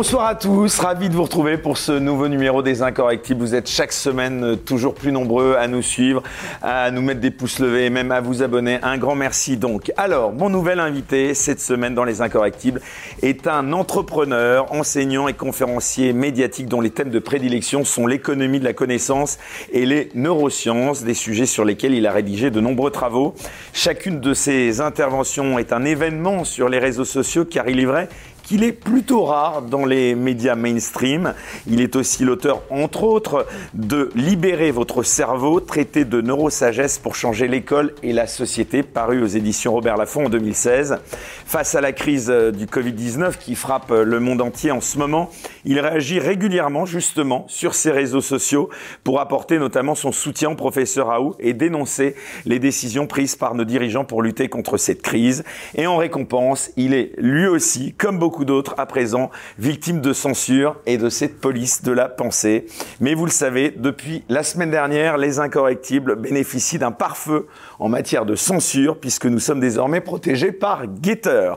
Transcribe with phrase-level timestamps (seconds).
[0.00, 3.38] Bonsoir à tous, ravi de vous retrouver pour ce nouveau numéro des Incorrectibles.
[3.38, 6.22] Vous êtes chaque semaine euh, toujours plus nombreux à nous suivre,
[6.62, 8.78] à nous mettre des pouces levés et même à vous abonner.
[8.82, 9.92] Un grand merci donc.
[9.98, 12.80] Alors, mon nouvel invité cette semaine dans les Incorrectibles
[13.20, 18.64] est un entrepreneur, enseignant et conférencier médiatique dont les thèmes de prédilection sont l'économie de
[18.64, 19.38] la connaissance
[19.70, 23.34] et les neurosciences, des sujets sur lesquels il a rédigé de nombreux travaux.
[23.74, 28.08] Chacune de ses interventions est un événement sur les réseaux sociaux car il est vrai
[28.50, 31.34] qu'il est plutôt rare dans les médias mainstream.
[31.68, 37.46] Il est aussi l'auteur, entre autres, de Libérer votre cerveau, traité de neurosagesse pour changer
[37.46, 40.98] l'école et la société, paru aux éditions Robert Laffont en 2016.
[41.46, 44.98] Face à la crise euh, du Covid-19 qui frappe euh, le monde entier en ce
[44.98, 45.30] moment,
[45.64, 48.70] il réagit régulièrement, justement, sur ses réseaux sociaux
[49.04, 52.14] pour apporter notamment son soutien au professeur Raoult et dénoncer
[52.46, 55.44] les décisions prises par nos dirigeants pour lutter contre cette crise.
[55.74, 60.76] Et en récompense, il est lui aussi, comme beaucoup d'autres à présent victimes de censure
[60.86, 62.66] et de cette police de la pensée.
[63.00, 67.46] Mais vous le savez, depuis la semaine dernière, les incorrectibles bénéficient d'un pare-feu
[67.78, 71.52] en matière de censure puisque nous sommes désormais protégés par Getter.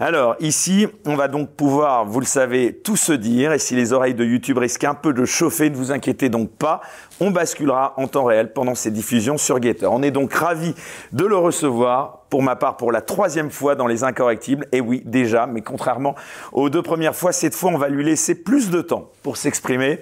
[0.00, 3.92] Alors ici, on va donc pouvoir, vous le savez, tout se dire et si les
[3.92, 6.80] oreilles de YouTube risquent un peu de chauffer, ne vous inquiétez donc pas,
[7.20, 9.86] on basculera en temps réel pendant ces diffusions sur Getter.
[9.86, 10.74] On est donc ravis
[11.12, 14.66] de le recevoir pour ma part pour la troisième fois dans les incorrectibles.
[14.72, 16.14] Et oui, déjà, mais contrairement
[16.52, 20.00] aux deux premières fois, cette fois, on va lui laisser plus de temps pour s'exprimer.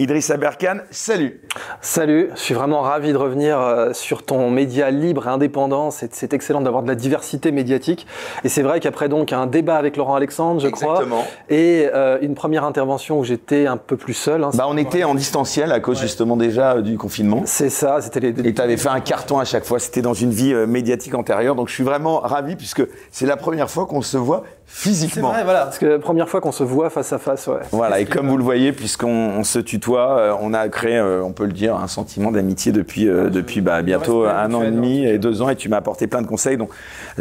[0.00, 1.40] Idriss Aberkan, salut.
[1.80, 5.90] Salut, je suis vraiment ravi de revenir euh, sur ton média libre et indépendant.
[5.90, 8.06] C'est excellent d'avoir de la diversité médiatique.
[8.44, 11.02] Et c'est vrai qu'après donc un débat avec Laurent Alexandre, je crois,
[11.48, 14.44] et euh, une première intervention où j'étais un peu plus seul.
[14.44, 17.42] Hein, bah, on était en distanciel à cause justement déjà euh, du confinement.
[17.46, 18.48] C'est ça, c'était les.
[18.48, 19.80] Et tu avais fait un carton à chaque fois.
[19.80, 21.56] C'était dans une vie médiatique antérieure.
[21.56, 25.32] Donc je suis vraiment ravi puisque c'est la première fois qu'on se voit physiquement.
[25.32, 25.64] Vrai, voilà.
[25.64, 27.60] Parce que la première fois qu'on se voit face à face, ouais.
[27.72, 31.32] Voilà, et comme vous le voyez, puisqu'on se tutoie, euh, on a créé, euh, on
[31.32, 35.04] peut le dire, un sentiment d'amitié depuis, euh, depuis bah, bientôt un an et demi
[35.04, 36.58] et deux ans, et tu m'as apporté plein de conseils.
[36.58, 36.70] Donc,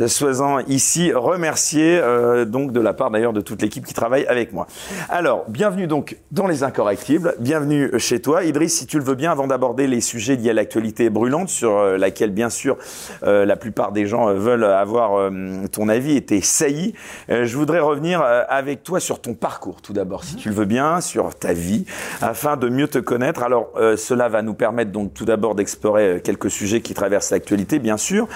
[0.07, 2.02] sois-en ici remercié
[2.46, 4.68] donc de la part d'ailleurs de toute l'équipe qui travaille avec moi.
[5.09, 8.44] Alors, bienvenue donc dans les incorrectibles, bienvenue chez toi.
[8.44, 11.81] Idriss, si tu le veux bien, avant d'aborder les sujets liés à l'actualité brûlante, sur
[11.97, 12.78] laquelle bien sûr
[13.22, 15.31] la plupart des gens veulent avoir
[15.72, 16.94] ton avis et tes saillies,
[17.38, 20.56] euh, je voudrais revenir euh, avec toi sur ton parcours, tout d'abord, si tu le
[20.56, 21.86] veux bien, sur ta vie,
[22.22, 23.44] afin de mieux te connaître.
[23.44, 27.80] Alors, euh, cela va nous permettre donc tout d'abord d'explorer quelques sujets qui traversent l'actualité,
[27.80, 28.28] bien sûr,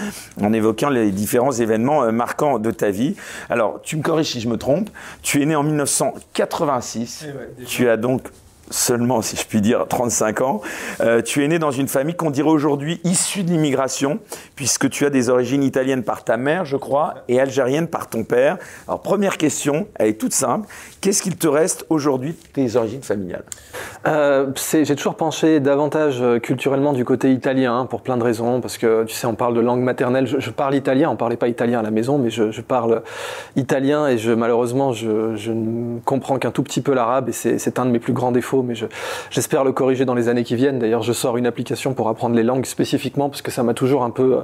[0.41, 3.15] en évoquant les différents événements marquants de ta vie.
[3.49, 4.89] Alors, tu me corriges si je me trompe,
[5.21, 8.23] tu es né en 1986, eh tu as donc
[8.71, 10.61] seulement, si je puis dire, 35 ans.
[11.01, 14.19] Euh, tu es né dans une famille qu'on dirait aujourd'hui issue de l'immigration,
[14.55, 18.23] puisque tu as des origines italiennes par ta mère, je crois, et algériennes par ton
[18.23, 18.57] père.
[18.87, 20.67] Alors, première question, elle est toute simple.
[21.01, 23.43] Qu'est-ce qu'il te reste aujourd'hui de tes origines familiales?
[24.07, 28.61] Euh, J'ai toujours penché davantage euh, culturellement du côté italien, hein, pour plein de raisons,
[28.61, 30.27] parce que, tu sais, on parle de langue maternelle.
[30.27, 33.01] Je, parle italien, on ne parlait pas italien à la maison, mais je, parle
[33.55, 37.85] italien, et malheureusement, je, je ne comprends qu'un tout petit peu l'arabe, et c'est un
[37.85, 38.73] de mes plus grands défauts mais
[39.29, 40.79] j'espère le corriger dans les années qui viennent.
[40.79, 44.03] D'ailleurs, je sors une application pour apprendre les langues spécifiquement, parce que ça m'a toujours
[44.03, 44.41] un peu, euh,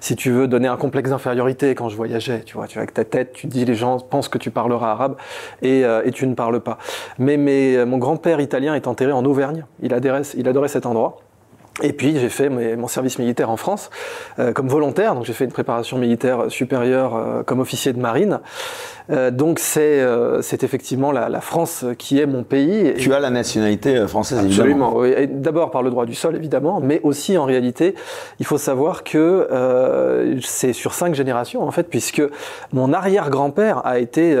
[0.00, 2.42] si tu veux, donné un complexe d'infériorité quand je voyageais.
[2.44, 5.16] Tu vois, tu avec ta tête, tu dis les gens pensent que tu parleras arabe
[5.62, 6.78] et, euh, et tu ne parles pas.
[7.18, 9.64] Mais, mais euh, mon grand-père italien est enterré en Auvergne.
[9.82, 11.18] Il adorait, il adorait cet endroit.
[11.82, 13.88] Et puis j'ai fait mon service militaire en France
[14.54, 18.40] comme volontaire, donc j'ai fait une préparation militaire supérieure comme officier de marine.
[19.10, 22.94] Euh, donc c'est euh, c'est effectivement la, la, France qui est mon pays.
[22.96, 24.92] Tu as la nationalité euh, française Absolument.
[24.96, 25.12] Oui.
[25.28, 27.94] D'abord par le droit du sol évidemment, mais aussi en réalité,
[28.38, 32.22] il faut savoir que euh, c'est sur cinq générations en fait, puisque
[32.72, 34.36] mon arrière-grand-père a été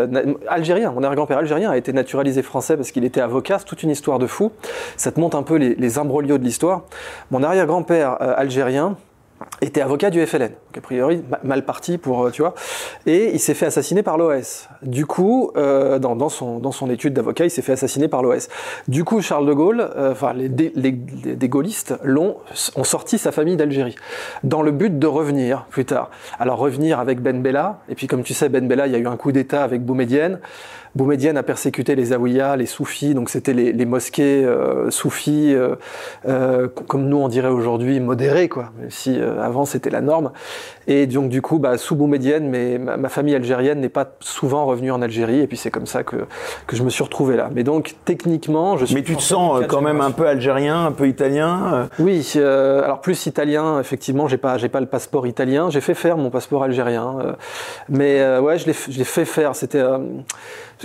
[0.48, 0.92] algérien.
[0.92, 3.58] Mon arrière-grand-père algérien a été naturalisé français parce qu'il était avocat.
[3.58, 4.52] C'est toute une histoire de fou.
[4.96, 6.82] Ça te montre un peu les, les imbroglios de l'histoire.
[7.30, 8.96] Mon arrière-grand-père algérien
[9.60, 12.54] était avocat du FLN, donc a priori mal parti pour, euh, tu vois,
[13.06, 14.68] et il s'est fait assassiner par l'OS.
[14.82, 18.22] Du coup, euh, dans, dans, son, dans son étude d'avocat, il s'est fait assassiner par
[18.22, 18.48] l'OS.
[18.88, 22.36] Du coup, Charles de Gaulle, euh, enfin les, les, les, gaullistes l'ont
[22.76, 23.96] ont sorti sa famille d'Algérie
[24.44, 26.10] dans le but de revenir plus tard.
[26.38, 28.98] Alors revenir avec Ben Bella, et puis comme tu sais, Ben Bella, il y a
[28.98, 30.38] eu un coup d'État avec Boumedienne.
[30.96, 35.76] Boumedienne a persécuté les Aouïas, les soufis, donc c'était les, les, mosquées euh, soufis, euh,
[36.26, 40.32] euh, comme nous on dirait aujourd'hui, modérées, quoi, même si euh, avant c'était la norme.
[40.88, 44.90] Et donc du coup, bah, sous Boumedienne, mais ma, famille algérienne n'est pas souvent revenue
[44.90, 46.16] en Algérie, et puis c'est comme ça que,
[46.66, 47.50] que je me suis retrouvé là.
[47.54, 48.94] Mais donc techniquement, je suis...
[48.96, 53.26] Mais tu te sens quand même un peu algérien, un peu italien Oui, alors plus
[53.26, 57.36] italien, effectivement, j'ai pas, j'ai pas le passeport italien, j'ai fait faire mon passeport algérien.
[57.88, 59.84] mais ouais, je l'ai fait faire, c'était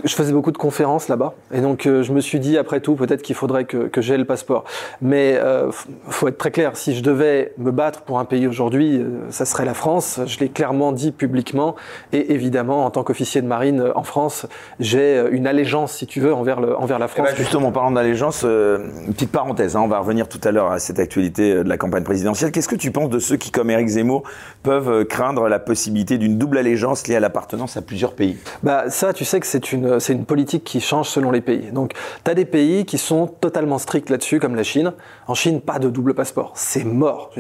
[0.04, 1.34] je faisais beaucoup de conférences là-bas.
[1.54, 4.18] Et donc, euh, je me suis dit, après tout, peut-être qu'il faudrait que, que j'aie
[4.18, 4.66] le passeport.
[5.02, 5.72] Mais euh,
[6.10, 9.46] faut être très clair, si je devais me battre pour un pays aujourd'hui, euh, ça
[9.46, 10.20] serait la France.
[10.26, 11.76] Je l'ai clairement dit publiquement.
[12.14, 14.46] Et évidemment, en tant qu'officier de marine euh, en France,
[14.80, 17.28] j'ai une allégeance, si tu veux, envers, le, envers la France.
[17.30, 20.52] Eh ben, justement, en parlant d'allégeance, une petite parenthèse, hein, on va revenir tout à
[20.52, 22.52] l'heure à cette actualité de la campagne présidentielle.
[22.52, 24.24] Qu'est-ce que tu penses de ceux qui, comme Éric Zemmour,
[24.64, 28.38] peuvent craindre la possibilité d'une double allégeance liée à l'appartenance à plusieurs pays?
[28.64, 31.72] Bah ça, tu sais que c'est une c'est une politique qui change selon les pays.
[31.72, 31.94] Donc,
[32.24, 34.94] tu as des pays qui sont totalement stricts là-dessus, comme la Chine.
[35.28, 36.52] En Chine, pas de double passeport.
[36.56, 37.32] C'est mort.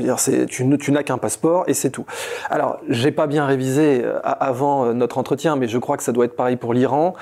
[0.49, 2.05] Tu, n'as qu'un passeport et c'est tout.
[2.49, 6.11] Alors, j'ai pas bien révisé euh, avant euh, notre entretien, mais je crois que ça
[6.11, 7.13] doit être pareil pour l'Iran.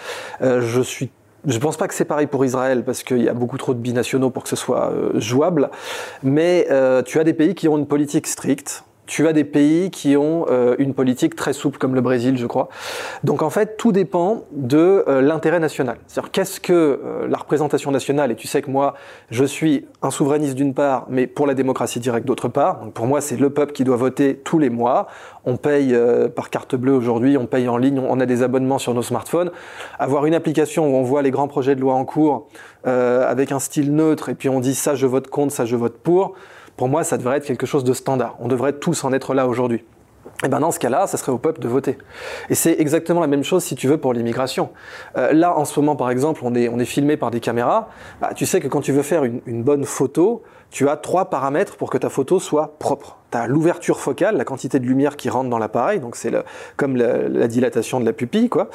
[0.41, 1.09] Euh, je suis
[1.45, 3.79] je pense pas que c'est pareil pour Israël parce qu'il y a beaucoup trop de
[3.79, 5.71] binationaux pour que ce soit jouable.
[6.23, 6.69] Mais
[7.05, 10.45] tu as des pays qui ont une politique stricte tu as des pays qui ont
[10.49, 12.69] euh, une politique très souple, comme le Brésil, je crois.
[13.23, 15.97] Donc en fait, tout dépend de euh, l'intérêt national.
[16.07, 18.93] C'est-à-dire qu'est-ce que euh, la représentation nationale, et tu sais que moi,
[19.29, 22.79] je suis un souverainiste d'une part, mais pour la démocratie directe d'autre part.
[22.79, 25.07] Donc pour moi, c'est le peuple qui doit voter tous les mois.
[25.45, 25.93] On paye
[26.35, 29.51] par carte bleue aujourd'hui, on paye en ligne, on a des abonnements sur nos smartphones.
[29.99, 32.47] Avoir une application où on voit les grands projets de loi en cours
[32.85, 35.97] avec un style neutre, et puis on dit ça je vote contre, ça je vote
[35.97, 36.35] pour
[36.77, 38.35] pour moi, ça devrait être quelque chose de standard.
[38.39, 39.83] On devrait tous en être là aujourd'hui.
[40.41, 41.97] Et eh ben dans ce cas-là, ça serait au peuple de voter.
[42.49, 44.71] Et c'est exactement la même chose si tu veux pour l'immigration.
[45.15, 47.87] Euh, là, en ce moment, par exemple, on est, filmé par des caméras.
[48.19, 51.77] Bah, tu sais que quand tu veux faire une, bonne photo, tu as trois paramètres
[51.77, 53.19] pour que ta photo soit propre.
[53.31, 56.33] Tu as l'ouverture focale, la quantité de lumière qui rentre dans l'appareil, donc c'est
[56.75, 58.49] comme la, la, dilatation de la pupille.
[58.49, 58.69] Quoi.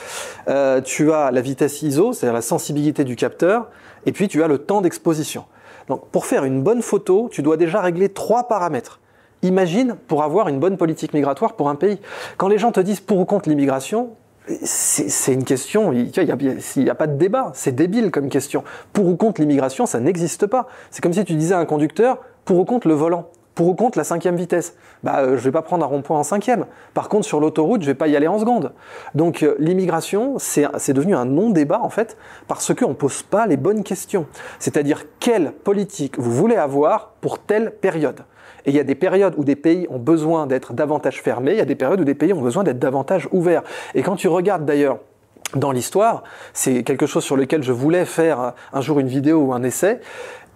[0.48, 3.68] Euh, tu as la vitesse ISO, c'est-à-dire la sensibilité du capteur,
[4.06, 5.44] et puis tu as le temps d'exposition.
[5.88, 9.00] Donc pour faire une bonne photo, tu dois déjà régler trois paramètres.
[9.42, 11.98] Imagine pour avoir une bonne politique migratoire pour un pays.
[12.36, 14.10] Quand les gens te disent pour ou contre l'immigration,
[14.62, 18.64] c'est une question, il n'y a, a, pas de débat, c'est débile comme question.
[18.92, 20.66] Pour ou contre l'immigration, ça n'existe pas.
[20.90, 23.30] C'est comme si tu disais à un conducteur pour ou contre le volant.
[23.58, 26.16] Pour ou contre la cinquième vitesse bah, euh, Je ne vais pas prendre un rond-point
[26.16, 26.66] en cinquième.
[26.94, 28.72] Par contre, sur l'autoroute, je ne vais pas y aller en seconde.
[29.16, 32.16] Donc euh, l'immigration, c'est devenu un non-débat en fait,
[32.46, 34.26] parce qu'on ne pose pas les bonnes questions.
[34.60, 38.20] C'est-à-dire, quelle politique vous voulez avoir pour telle période?
[38.64, 41.58] Et il y a des périodes où des pays ont besoin d'être davantage fermés, il
[41.58, 43.64] y a des périodes où des pays ont besoin d'être davantage ouverts.
[43.96, 45.00] Et quand tu regardes d'ailleurs
[45.56, 46.22] dans l'histoire,
[46.52, 49.98] c'est quelque chose sur lequel je voulais faire un jour une vidéo ou un essai,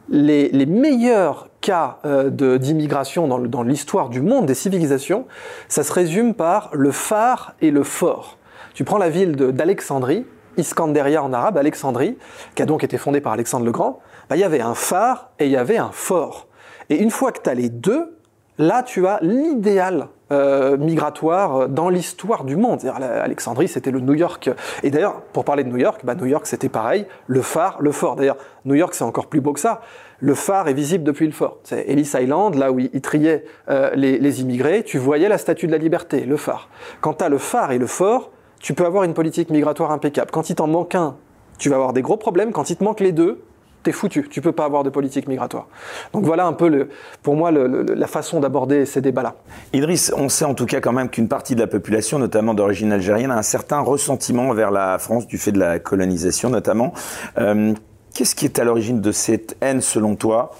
[0.09, 2.29] les meilleurs cas euh,
[2.59, 5.27] d'immigration dans, dans l'histoire du monde, des civilisations,
[5.69, 8.37] ça se résume par le phare et le fort.
[8.75, 10.27] Tu prends la ville d'Alexandrie,
[10.59, 12.19] Iskanderia en arabe, Alexandrie,
[12.55, 15.31] qui a donc été fondée par Alexandre le Grand, bah, il y avait un phare
[15.39, 16.49] et il y avait un fort.
[16.91, 18.19] Et une fois que tu as les deux,
[18.59, 22.81] là tu as l'idéal euh, migratoire dans l'histoire du monde.
[22.85, 24.51] Alexandrie, c'était le New York.
[24.83, 27.93] Et d'ailleurs, pour parler de New York, bah, New York, c'était pareil, le phare, le
[27.93, 28.17] fort.
[28.17, 29.83] D'ailleurs, New York, c'est encore plus beau que ça.
[30.23, 31.59] Le phare est visible depuis le fort.
[31.65, 34.85] C'est Ellis Island, là où ils triaient euh, les, immigrés.
[34.85, 36.69] Tu voyais la statue de la liberté, le phare.
[37.01, 40.31] Quand tu as le phare et le fort, tu peux avoir une politique migratoire impeccable.
[40.31, 41.17] Quand il t'en manque un,
[41.59, 42.53] tu vas avoir des gros problèmes.
[42.53, 43.43] Quand il te manque les deux,
[43.83, 44.29] t'es foutu.
[44.31, 45.67] Tu peux pas avoir de politique migratoire.
[46.13, 46.89] Donc voilà un peu, le,
[47.25, 49.35] pour moi, la façon d'aborder ces débats-là.
[49.73, 52.93] Idriss, on sait en tout cas quand même qu'une partie de la population, notamment d'origine
[52.93, 56.93] algérienne, a un certain ressentiment vers la France du fait de la colonisation notamment.
[57.39, 57.75] Euh,
[58.15, 60.55] Qu'est-ce qui est à l'origine de cette haine selon toi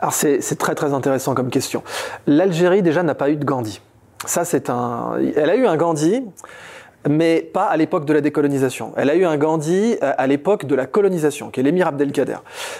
[0.00, 1.82] Alors c'est très très intéressant comme question.
[2.26, 3.80] L'Algérie déjà n'a pas eu de Gandhi.
[4.24, 5.16] Ça c'est un...
[5.36, 6.24] Elle a eu un Gandhi
[7.08, 8.92] mais pas à l'époque de la décolonisation.
[8.96, 12.38] Elle a eu un Gandhi euh, à l'époque de la colonisation, qui est l'émir Abdelkader.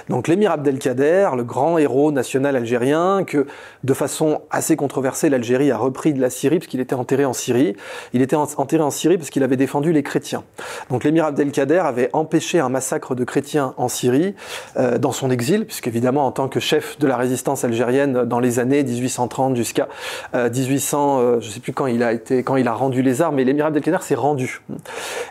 [0.08, 3.46] Donc l'émir Abdelkader, le grand héros national algérien, que
[3.84, 7.32] de façon assez controversée, l'Algérie a repris de la Syrie, parce qu'il était enterré en
[7.32, 7.76] Syrie.
[8.12, 10.44] Il était enterré en Syrie parce qu'il avait défendu les chrétiens.
[10.90, 14.34] Donc l'émir Abdelkader avait empêché un massacre de chrétiens en Syrie
[14.76, 18.58] euh, dans son exil, puisqu'évidemment en tant que chef de la résistance algérienne dans les
[18.58, 19.88] années 1830 jusqu'à
[20.34, 23.22] euh, 1800, euh, je sais plus quand il a été, quand il a rendu les
[23.22, 24.62] armes, mais l'émir Abdelkader s'est rendu.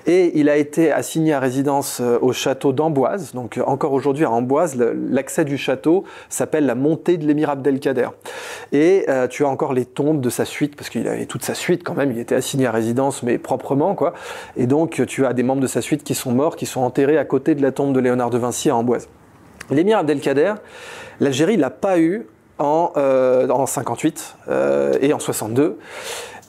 [0.06, 3.34] Et il a été assigné à résidence euh, au château d'Amboise.
[3.34, 8.10] Donc euh, encore aujourd'hui à Amboise, l'accès du château s'appelle la montée de l'émir Abdelkader.
[8.72, 11.56] Et euh, tu as encore les tombes de sa suite, parce qu'il avait toute sa
[11.56, 14.14] suite quand même, il était assigné à résidence, mais proprement quoi.
[14.56, 17.18] Et donc tu as des membres de sa suite qui sont morts, qui sont enterrés
[17.18, 19.10] à côté de la tombe de Léonard de Vinci à Amboise.
[19.72, 20.54] L'émir Abdelkader,
[21.20, 22.28] l'Algérie l'a pas eu
[22.60, 25.78] en, en 58 euh, et en 62.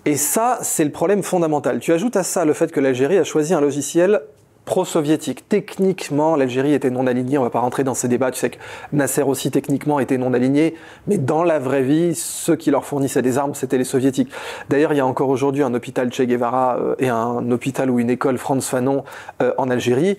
[0.05, 1.81] Et ça, c'est le problème fondamental.
[1.81, 4.23] Tu ajoutes à ça le fait que l'Algérie a choisi un logiciel
[4.69, 5.49] pro-soviétique.
[5.49, 7.39] Techniquement, l'Algérie était non alignée.
[7.39, 8.31] On va pas rentrer dans ces débats.
[8.31, 8.59] Tu sais que
[8.93, 10.75] Nasser aussi techniquement était non aligné,
[11.07, 14.31] mais dans la vraie vie, ceux qui leur fournissaient des armes, c'était les soviétiques.
[14.69, 17.99] D'ailleurs, il y a encore aujourd'hui un hôpital Che Guevara euh, et un hôpital ou
[17.99, 19.05] une école Franz Fanon
[19.41, 20.19] euh, en Algérie.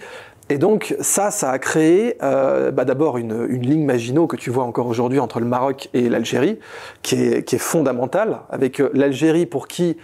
[0.49, 4.49] Et donc ça, ça a créé euh, bah d'abord une, une, ligne Maginot que tu
[4.49, 6.57] vois encore aujourd'hui entre le Maroc et l'Algérie,
[7.03, 9.97] qui est, qui est fondamentale, avec l'Algérie pour qui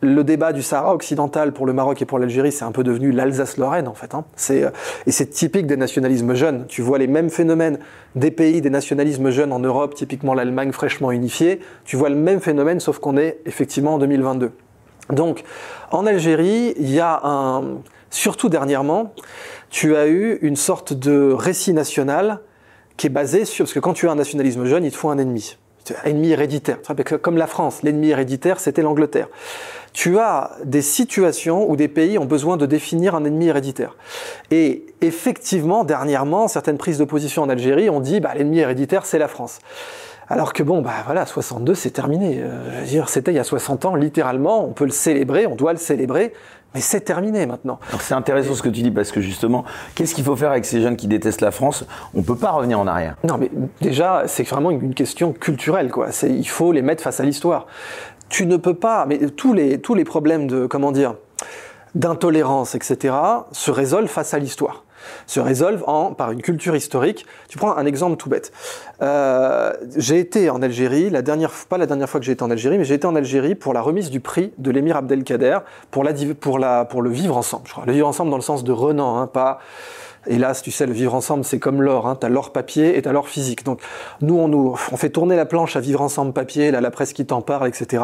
[0.00, 3.10] le débat du Sahara occidental pour le Maroc et pour l'Algérie, c'est un peu devenu
[3.10, 4.14] l'Alsace-Lorraine en fait.
[4.14, 4.24] Hein.
[4.36, 4.70] C'est, euh,
[5.06, 6.66] et c'est typique des nationalismes jeunes.
[6.66, 7.78] Tu vois les mêmes phénomènes
[8.14, 11.60] des pays des nationalismes jeunes en Europe, typiquement l'Allemagne fraîchement unifiée.
[11.84, 14.50] Tu vois le même phénomène, sauf qu'on est effectivement en 2022.
[15.10, 15.44] Donc,
[15.90, 17.78] en Algérie, il y a un,
[18.10, 19.12] surtout dernièrement,
[19.74, 22.38] tu as eu une sorte de récit national
[22.96, 25.10] qui est basé sur, parce que quand tu as un nationalisme jeune, il te faut
[25.10, 25.56] un ennemi
[26.04, 26.78] ennemi héréditaire.
[27.20, 29.28] Comme la France, l'ennemi héréditaire, c'était l'Angleterre
[29.94, 33.96] tu as des situations où des pays ont besoin de définir un ennemi héréditaire.
[34.50, 39.18] Et effectivement, dernièrement, certaines prises de position en Algérie ont dit bah, l'ennemi héréditaire, c'est
[39.18, 39.60] la France.
[40.28, 42.40] Alors que bon, bah voilà, 62, c'est terminé.
[42.40, 44.66] Euh, c'était il y a 60 ans, littéralement.
[44.66, 46.32] On peut le célébrer, on doit le célébrer,
[46.74, 47.78] mais c'est terminé maintenant.
[48.00, 49.64] C'est intéressant ce que tu dis parce que justement,
[49.94, 51.84] qu'est-ce qu'il faut faire avec ces jeunes qui détestent la France?
[52.14, 53.16] On peut pas revenir en arrière.
[53.24, 53.50] Non, mais
[53.80, 56.08] déjà, c'est vraiment une question culturelle, quoi.
[56.22, 57.66] Il faut les mettre face à l'histoire
[58.28, 61.14] tu ne peux pas, mais tous les, tous les problèmes de, comment dire,
[61.94, 63.14] d'intolérance, etc.,
[63.52, 64.83] se résolvent face à l'histoire
[65.26, 67.26] se résolvent en, par une culture historique.
[67.48, 68.52] Tu prends un exemple tout bête.
[69.02, 72.50] Euh, j'ai été en Algérie, la dernière, pas la dernière fois que j'ai été en
[72.50, 75.58] Algérie, mais j'ai été en Algérie pour la remise du prix de l'émir Abdelkader
[75.90, 77.64] pour, la, pour, la, pour le vivre ensemble.
[77.66, 77.84] Je crois.
[77.86, 79.58] Le vivre ensemble dans le sens de Renan, hein, pas
[80.26, 82.06] Hélas, tu sais, le vivre ensemble, c'est comme l'or.
[82.06, 82.16] Hein.
[82.18, 83.64] Tu as l'or papier et tu as l'or physique.
[83.64, 83.80] Donc,
[84.20, 87.12] nous, on, nous, on fait tourner la planche à vivre ensemble papier, là, la presse
[87.12, 88.02] qui t'en parle, etc.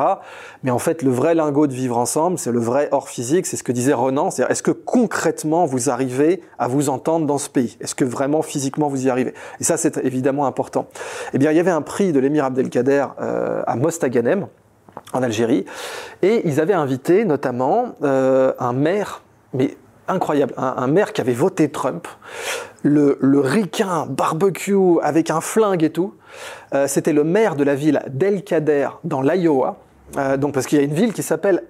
[0.62, 3.46] Mais en fait, le vrai lingot de vivre ensemble, c'est le vrai or physique.
[3.46, 4.30] C'est ce que disait Renan.
[4.30, 7.76] C'est est-ce que concrètement, vous arrivez à vous entendre dans ce pays?
[7.80, 9.34] Est-ce que vraiment, physiquement, vous y arrivez?
[9.60, 10.86] Et ça, c'est évidemment important.
[11.32, 14.46] Eh bien, il y avait un prix de l'émir Abdelkader euh, à Mostaganem,
[15.12, 15.64] en Algérie.
[16.22, 19.22] Et ils avaient invité notamment euh, un maire,
[19.54, 19.76] mais
[20.10, 20.54] incroyable.
[20.56, 22.06] Un, maire qui avait voté Trump,
[22.82, 26.14] le, le ricain barbecue avec un flingue et tout.
[26.74, 29.78] Euh, c'était le maire de la ville d'El Kader dans l'Iowa.
[30.16, 31.62] Euh, donc parce qu'il y a une ville qui s'appelle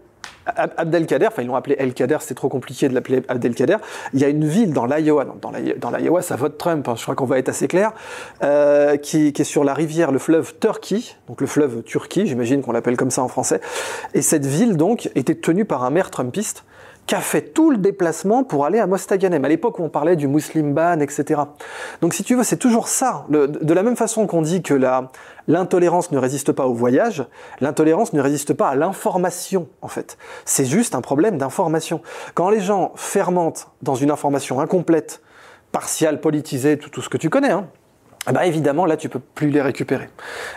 [0.56, 3.76] Abdelkader, enfin ils l'ont appelé El Kader, c'est trop compliqué de l'appeler Abdelkader.
[4.14, 7.14] Il y a une ville dans l'Iowa, dans l'Iowa ça vote Trump, hein, je crois
[7.14, 7.92] qu'on va être assez clair,
[8.42, 12.62] euh, qui, qui, est sur la rivière, le fleuve Turkey, donc le fleuve Turquie, j'imagine
[12.62, 13.60] qu'on l'appelle comme ça en français.
[14.14, 16.64] Et cette ville donc était tenue par un maire trumpiste
[17.10, 20.14] qui a fait tout le déplacement pour aller à Mostaganem, à l'époque où on parlait
[20.14, 21.40] du Muslim ban, etc.
[22.02, 23.26] Donc si tu veux, c'est toujours ça.
[23.28, 24.74] de la même façon qu'on dit que
[25.48, 27.26] l'intolérance ne résiste pas au voyage,
[27.60, 30.18] l'intolérance ne résiste pas à l'information, en fait.
[30.44, 32.00] C'est juste un problème d'information.
[32.34, 35.20] Quand les gens fermentent dans une information incomplète,
[35.72, 37.66] partiale, politisée, tout, tout ce que tu connais, hein,
[38.28, 40.10] eh évidemment, là, tu peux plus les récupérer.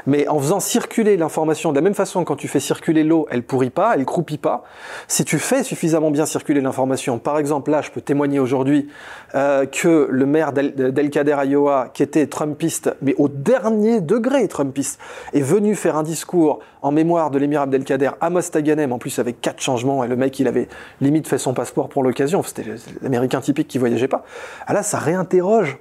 [0.06, 3.42] Mais en faisant circuler l'information de la même façon, quand tu fais circuler l'eau, elle
[3.42, 4.66] pourrit pas, elle croupit pas.
[5.08, 8.90] Si tu fais suffisamment bien circuler l'information, par exemple, là, je peux témoigner aujourd'hui
[9.34, 15.00] euh, que le maire d'El Kader Iowa, qui était Trumpiste, mais au dernier degré Trumpiste,
[15.32, 19.40] est venu faire un discours en mémoire de l'émir Abdelkader à Mostaganem, en plus avec
[19.40, 20.68] quatre changements, et le mec, il avait
[21.00, 22.44] limite fait son passeport pour l'occasion.
[22.44, 22.66] C'était
[23.02, 24.26] l'américain typique qui voyageait pas.
[24.68, 25.80] Ah là, ça réinterroge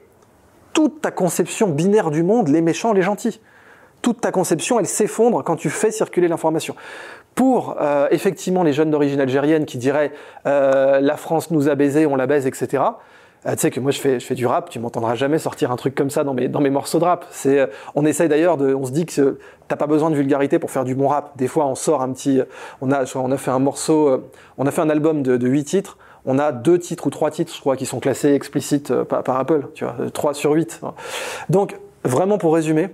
[0.73, 3.41] toute ta conception binaire du monde, les méchants, les gentils.
[4.01, 6.75] Toute ta conception, elle s'effondre quand tu fais circuler l'information.
[7.35, 10.13] Pour euh, effectivement les jeunes d'origine algérienne qui diraient
[10.47, 12.83] euh, la France nous a baisés, on la baise, etc.
[13.47, 15.71] Euh, tu sais que moi je fais, je fais du rap, tu m'entendras jamais sortir
[15.71, 17.27] un truc comme ça dans mes, dans mes morceaux de rap.
[17.31, 19.39] C'est, on essaye d'ailleurs de, on se dit que
[19.69, 21.37] t'as pas besoin de vulgarité pour faire du bon rap.
[21.39, 22.41] Des fois on sort un petit,
[22.81, 24.23] on a, on a fait un morceau,
[24.59, 27.31] on a fait un album de, de 8 titres on a deux titres ou trois
[27.31, 30.81] titres, je crois, qui sont classés explicites euh, par, Apple, tu vois, 3 sur 8.
[31.49, 32.91] Donc, vraiment pour résumer,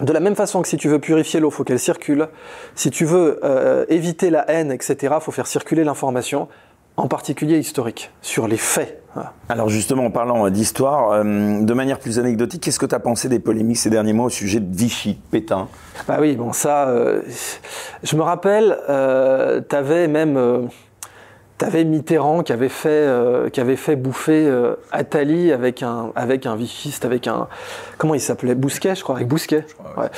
[0.00, 2.28] de la même façon que si tu veux purifier l'eau, faut qu'elle circule.
[2.74, 6.48] Si tu veux euh, éviter la haine, etc., faut faire circuler l'information,
[6.96, 9.02] en particulier historique, sur les faits.
[9.50, 13.28] Alors justement, en parlant euh, d'histoire, de manière plus anecdotique, qu'est-ce que tu as pensé
[13.28, 15.68] des polémiques ces derniers mois au sujet de Vichy, Pétain?
[16.08, 16.92] Bah oui, bon ça,
[18.02, 20.70] je me rappelle, tu avais même
[21.62, 26.44] T'avais Mitterrand qui avait fait, euh, qui avait fait bouffer euh, Attali avec un, avec
[26.44, 27.46] un vichiste, avec un.
[27.98, 28.56] Comment il s'appelait?
[28.56, 29.64] Bousquet, je crois, avec Bousquet.
[29.96, 30.08] Ouais.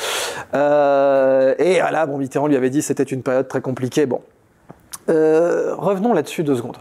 [0.55, 4.07] Euh, et voilà, bon, Mitterrand lui avait dit que c'était une période très compliquée.
[4.07, 4.23] Bon.
[5.07, 6.79] revenons là-dessus deux secondes.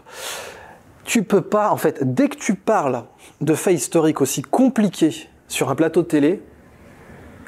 [1.04, 3.04] Tu peux pas, en fait, dès que tu parles
[3.42, 6.42] de faits historiques aussi compliqués sur un plateau de télé,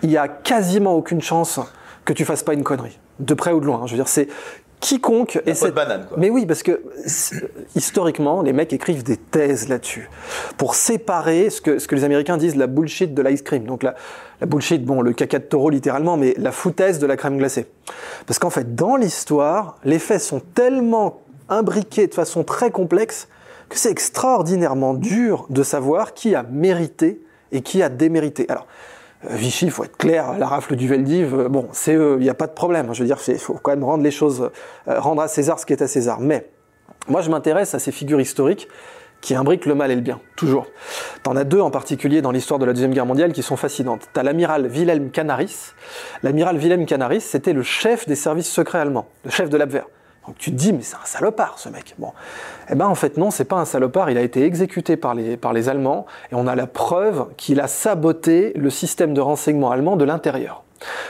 [0.02, 1.60] il y a quasiment aucune chance
[2.04, 3.86] que tu fasses pas une connerie, de près ou de loin.
[3.86, 4.28] Je veux dire, c'est
[4.80, 6.16] quiconque peau de banane, quoi.
[6.18, 6.82] Mais oui, parce que
[7.74, 10.08] historiquement, les mecs écrivent des thèses là-dessus
[10.56, 13.64] pour séparer ce que, ce que les Américains disent la bullshit de l'ice cream.
[13.64, 13.94] Donc la,
[14.40, 17.66] la bullshit, bon, le caca de taureau littéralement, mais la foutaise de la crème glacée.
[18.26, 23.28] Parce qu'en fait, dans l'histoire, les faits sont tellement imbriqués de façon très complexe
[23.68, 27.20] que c'est extraordinairement dur de savoir qui a mérité
[27.52, 28.46] et qui a démérité.
[28.48, 28.66] Alors,
[29.24, 32.30] Vichy, il faut être clair, la rafle du Veldiv, euh, bon, c'est eux, il n'y
[32.30, 32.92] a pas de problème.
[32.92, 34.50] Je veux dire, il faut quand même rendre les choses,
[34.88, 36.20] euh, rendre à César ce qui est à César.
[36.20, 36.48] Mais
[37.08, 38.68] moi, je m'intéresse à ces figures historiques
[39.22, 40.66] qui imbriquent le mal et le bien, toujours.
[41.22, 44.08] T'en as deux en particulier dans l'histoire de la Deuxième Guerre mondiale qui sont fascinantes.
[44.12, 45.72] T'as l'amiral Wilhelm Canaris.
[46.22, 49.86] L'amiral Wilhelm Canaris, c'était le chef des services secrets allemands, le chef de l'Abwehr.
[50.26, 51.94] Donc tu te dis, mais c'est un salopard ce mec.
[51.98, 52.12] Bon,
[52.70, 54.10] eh ben en fait non, c'est pas un salopard.
[54.10, 58.52] Il a été exécuté par les, Allemands et on a la preuve qu'il a saboté
[58.56, 60.64] le système de renseignement allemand de l'intérieur.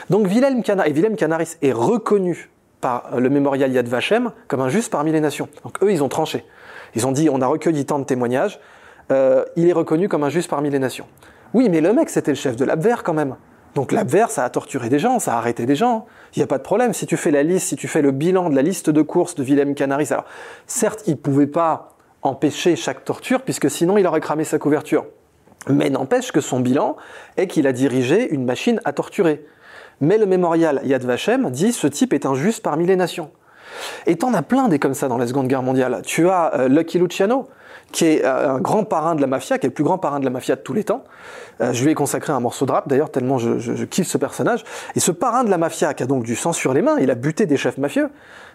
[0.09, 4.69] Donc Wilhelm Canaris, et Wilhelm Canaris est reconnu par le mémorial Yad Vashem comme un
[4.69, 5.49] juste parmi les nations.
[5.63, 6.45] Donc eux, ils ont tranché.
[6.95, 8.59] Ils ont dit, on a recueilli tant de témoignages,
[9.11, 11.05] euh, il est reconnu comme un juste parmi les nations.
[11.53, 13.35] Oui, mais le mec, c'était le chef de l'Abwehr quand même.
[13.77, 16.07] Donc l'Abwehr, ça a torturé des gens, ça a arrêté des gens.
[16.35, 16.93] Il n'y a pas de problème.
[16.93, 19.35] Si tu fais la liste, si tu fais le bilan de la liste de courses
[19.35, 20.25] de Wilhelm Canaris, alors
[20.65, 25.05] certes, il ne pouvait pas empêcher chaque torture, puisque sinon il aurait cramé sa couverture.
[25.69, 26.95] Mais n'empêche que son bilan
[27.37, 29.45] est qu'il a dirigé une machine à torturer.
[30.01, 33.29] Mais le mémorial Yad Vashem dit ce type est injuste parmi les nations.
[34.07, 36.01] Et t'en as plein des comme ça dans la Seconde Guerre mondiale.
[36.03, 37.47] Tu as euh, Lucky Luciano,
[37.91, 40.19] qui est euh, un grand parrain de la mafia, qui est le plus grand parrain
[40.19, 41.03] de la mafia de tous les temps.
[41.61, 44.07] Euh, je lui ai consacré un morceau de rap, d'ailleurs, tellement je, je- je kiffe
[44.07, 44.63] ce personnage.
[44.95, 47.09] Et ce parrain de la mafia, qui a donc du sang sur les mains, il
[47.11, 48.09] a buté des chefs mafieux.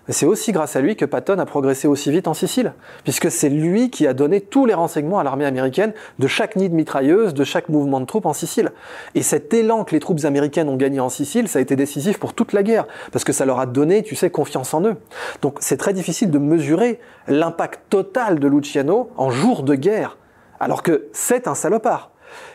[0.08, 2.72] Mais c'est aussi grâce à lui que Patton a progressé aussi vite en Sicile,
[3.04, 6.68] puisque c'est lui qui a donné tous les renseignements à l'armée américaine de chaque nid
[6.68, 8.72] de mitrailleuse, de chaque mouvement de troupes en Sicile.
[9.14, 12.18] Et cet élan que les troupes américaines ont gagné en Sicile, ça a été décisif
[12.18, 14.96] pour toute la guerre, parce que ça leur a donné, tu sais, confiance en eux.
[15.40, 20.18] Donc c'est très difficile de mesurer l'impact total de Luciano en jour de guerre,
[20.58, 22.11] alors que c'est un salopard.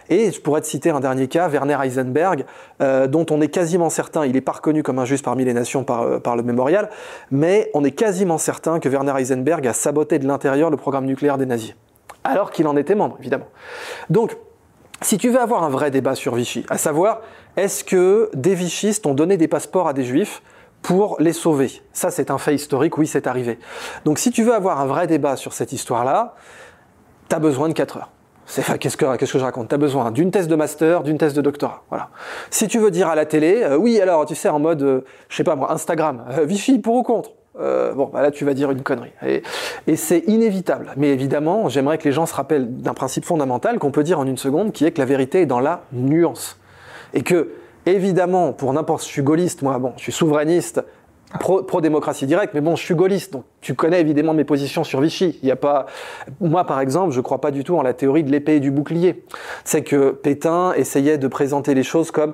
[0.09, 2.45] Et je pourrais te citer un dernier cas, Werner Heisenberg,
[2.81, 5.83] euh, dont on est quasiment certain, il n'est pas reconnu comme injuste parmi les nations
[5.83, 6.89] par, euh, par le mémorial,
[7.31, 11.37] mais on est quasiment certain que Werner Heisenberg a saboté de l'intérieur le programme nucléaire
[11.37, 11.75] des nazis.
[12.23, 13.47] Alors qu'il en était membre, évidemment.
[14.09, 14.37] Donc,
[15.01, 17.21] si tu veux avoir un vrai débat sur Vichy, à savoir,
[17.55, 20.41] est-ce que des vichistes ont donné des passeports à des juifs
[20.81, 21.71] pour les sauver?
[21.93, 23.59] Ça, c'est un fait historique, oui, c'est arrivé.
[24.05, 26.35] Donc, si tu veux avoir un vrai débat sur cette histoire-là,
[27.29, 28.11] t'as besoin de 4 heures.
[28.49, 29.67] C'est, enfin, qu'est-ce que, qu'est-ce que je raconte?
[29.67, 31.83] T'as besoin d'une thèse de master, d'une thèse de doctorat.
[31.89, 32.09] Voilà.
[32.49, 35.01] Si tu veux dire à la télé, euh, oui, alors, tu sais, en mode, euh,
[35.27, 37.31] je sais pas moi, Instagram, euh, Vichy pour ou contre?
[37.59, 39.11] Euh, bon, bah là, tu vas dire une connerie.
[39.25, 39.43] Et,
[39.85, 40.93] et c'est inévitable.
[40.95, 44.25] Mais évidemment, j'aimerais que les gens se rappellent d'un principe fondamental qu'on peut dire en
[44.25, 46.57] une seconde, qui est que la vérité est dans la nuance.
[47.13, 47.49] Et que,
[47.85, 50.81] évidemment, pour n'importe, je suis gaulliste, moi, bon, je suis souverainiste,
[51.39, 55.01] pro- pro-démocratie directe, mais bon, je suis gaulliste, donc tu connais évidemment mes positions sur
[55.01, 55.39] Vichy.
[55.43, 55.85] Il y a pas,
[56.39, 58.71] moi, par exemple, je crois pas du tout en la théorie de l'épée et du
[58.71, 59.23] bouclier.
[59.63, 62.33] C'est que Pétain essayait de présenter les choses comme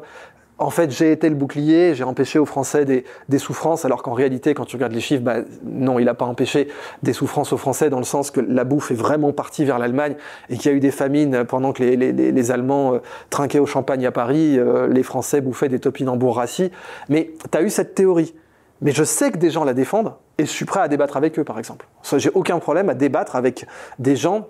[0.60, 4.13] en fait, j'ai été le bouclier, j'ai empêché aux Français des, des souffrances, alors qu'en
[4.13, 6.67] réalité, quand tu regardes les chiffres, bah, non, il n'a pas empêché
[7.01, 10.15] des souffrances aux Français, dans le sens que la bouffe est vraiment partie vers l'Allemagne
[10.49, 12.99] et qu'il y a eu des famines pendant que les, les- les- les Allemands euh,
[13.32, 16.69] trinquaient au champagne à Paris, euh, les Français bouffaient des topinambours rassis.
[17.10, 18.36] Mais tu as eu cette théorie.
[18.83, 21.39] Mais je sais que des gens la défendent et je suis prêt à débattre avec
[21.39, 21.87] eux, par exemple.
[22.17, 23.65] J'ai aucun problème à débattre avec
[23.97, 24.47] des gens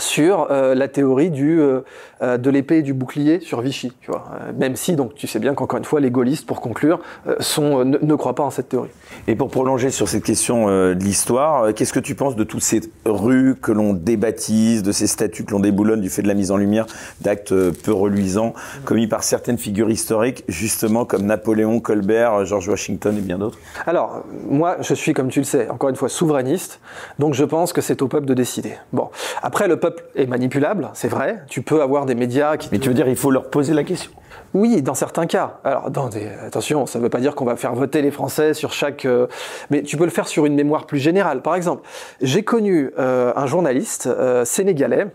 [0.00, 1.80] sur euh, la théorie du, euh,
[2.22, 4.24] euh, de l'épée et du bouclier sur Vichy, tu vois.
[4.32, 7.00] Euh, même si, donc, tu sais bien qu'encore une fois, les gaullistes, pour conclure,
[7.40, 8.90] sont, ne, ne croient pas en cette théorie.
[9.26, 12.80] Et pour prolonger sur cette question de l'histoire, qu'est-ce que tu penses de toutes ces
[13.04, 16.50] rues que l'on débaptise, de ces statues que l'on déboulonne du fait de la mise
[16.50, 16.86] en lumière
[17.20, 23.20] d'actes peu reluisants commis par certaines figures historiques, justement comme Napoléon, Colbert, George Washington et
[23.20, 23.58] bien d'autres?
[23.86, 26.80] Alors, moi, je suis, comme tu le sais, encore une fois, souverainiste,
[27.18, 28.74] donc je pense que c'est au peuple de décider.
[28.92, 29.08] Bon,
[29.42, 31.42] après, le peuple est manipulable, c'est vrai.
[31.48, 32.68] Tu peux avoir des médias qui...
[32.72, 34.10] Mais tu veux dire, il faut leur poser la question
[34.54, 35.58] Oui, dans certains cas.
[35.64, 36.28] Alors, dans des...
[36.46, 39.04] attention, ça ne veut pas dire qu'on va faire voter les Français sur chaque.
[39.04, 39.26] euh,
[39.70, 41.42] Mais tu peux le faire sur une mémoire plus générale.
[41.42, 41.82] Par exemple,
[42.20, 45.06] j'ai connu euh, un journaliste euh, sénégalais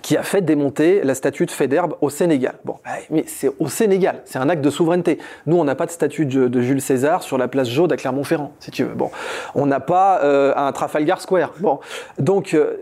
[0.00, 2.54] qui a fait démonter la statue de Faidherbe au Sénégal.
[2.64, 5.18] Bon, bah, mais c'est au Sénégal, c'est un acte de souveraineté.
[5.46, 8.52] Nous, on n'a pas de statue de, Jules César sur la place Jaude à Clermont-Ferrand,
[8.60, 8.94] si tu veux.
[8.94, 9.10] Bon,
[9.54, 11.52] on n'a pas euh, un Trafalgar Square.
[11.60, 11.80] Bon,
[12.18, 12.76] donc euh,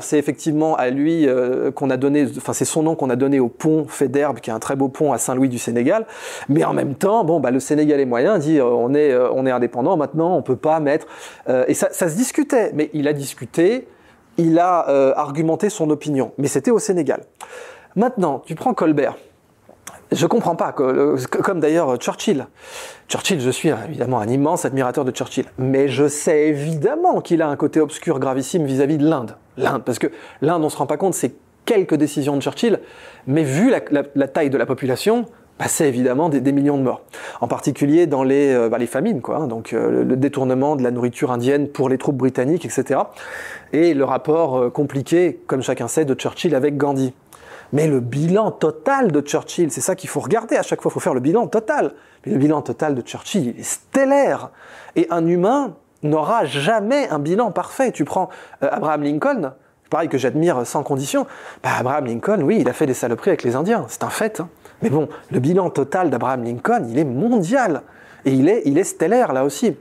[0.00, 3.40] c'est effectivement à lui euh, qu'on a donné, enfin c'est son nom qu'on a donné
[3.40, 6.06] au pont Faidherbe, qui est un très beau pont à Saint-Louis du Sénégal.
[6.48, 9.46] Mais en même temps, bon, bah, le Sénégalais moyen dit, euh, on est, euh, on
[9.46, 11.06] est indépendant maintenant, on peut pas mettre.
[11.48, 13.86] euh, et ça, ça se discutait, mais il a discuté
[14.38, 17.22] il a euh, argumenté son opinion, mais c'était au Sénégal.
[17.96, 19.16] Maintenant, tu prends Colbert.
[20.12, 22.46] je comprends pas, comme d'ailleurs Churchill.
[23.08, 27.48] Churchill, je suis évidemment un immense admirateur de Churchill, mais je sais évidemment qu'il a
[27.48, 29.36] un côté obscur gravissime vis-à-vis de l'Inde.
[29.56, 30.06] L'Inde, parce que
[30.40, 32.80] l'Inde, on se rend pas compte, c'est quelques décisions de Churchill,
[33.26, 35.26] mais vu la, taille de la population,
[35.60, 37.02] bah, c'est évidemment des, millions de morts.
[37.42, 39.36] En particulier dans les, euh, bah, famines, quoi.
[39.36, 39.46] Hein.
[39.46, 43.00] donc euh, le détournement de la nourriture indienne pour les troupes britanniques, etc.
[43.74, 47.12] Et le rapport euh, compliqué, comme chacun sait, de Churchill avec Gandhi.
[47.74, 50.94] Mais le bilan total de Churchill, c'est ça qu'il faut regarder à chaque fois, il
[50.94, 51.92] faut faire le bilan total.
[52.24, 54.48] Le bilan total de Churchill, il est stellaire.
[54.96, 57.92] Et un humain n'aura jamais un bilan parfait.
[57.92, 58.30] Tu prends
[58.62, 59.52] Abraham Lincoln,
[59.90, 61.26] pareil que j'admire sans condition.
[61.62, 64.40] Bah, Abraham Lincoln, oui, il a fait des saloperies avec les Indiens, c'est un fait.
[64.40, 64.48] Hein.
[64.82, 67.82] Mais bon, le bilan total d'Abraham Lincoln, il est mondial.
[68.24, 69.76] Et il est, stellaire là aussi.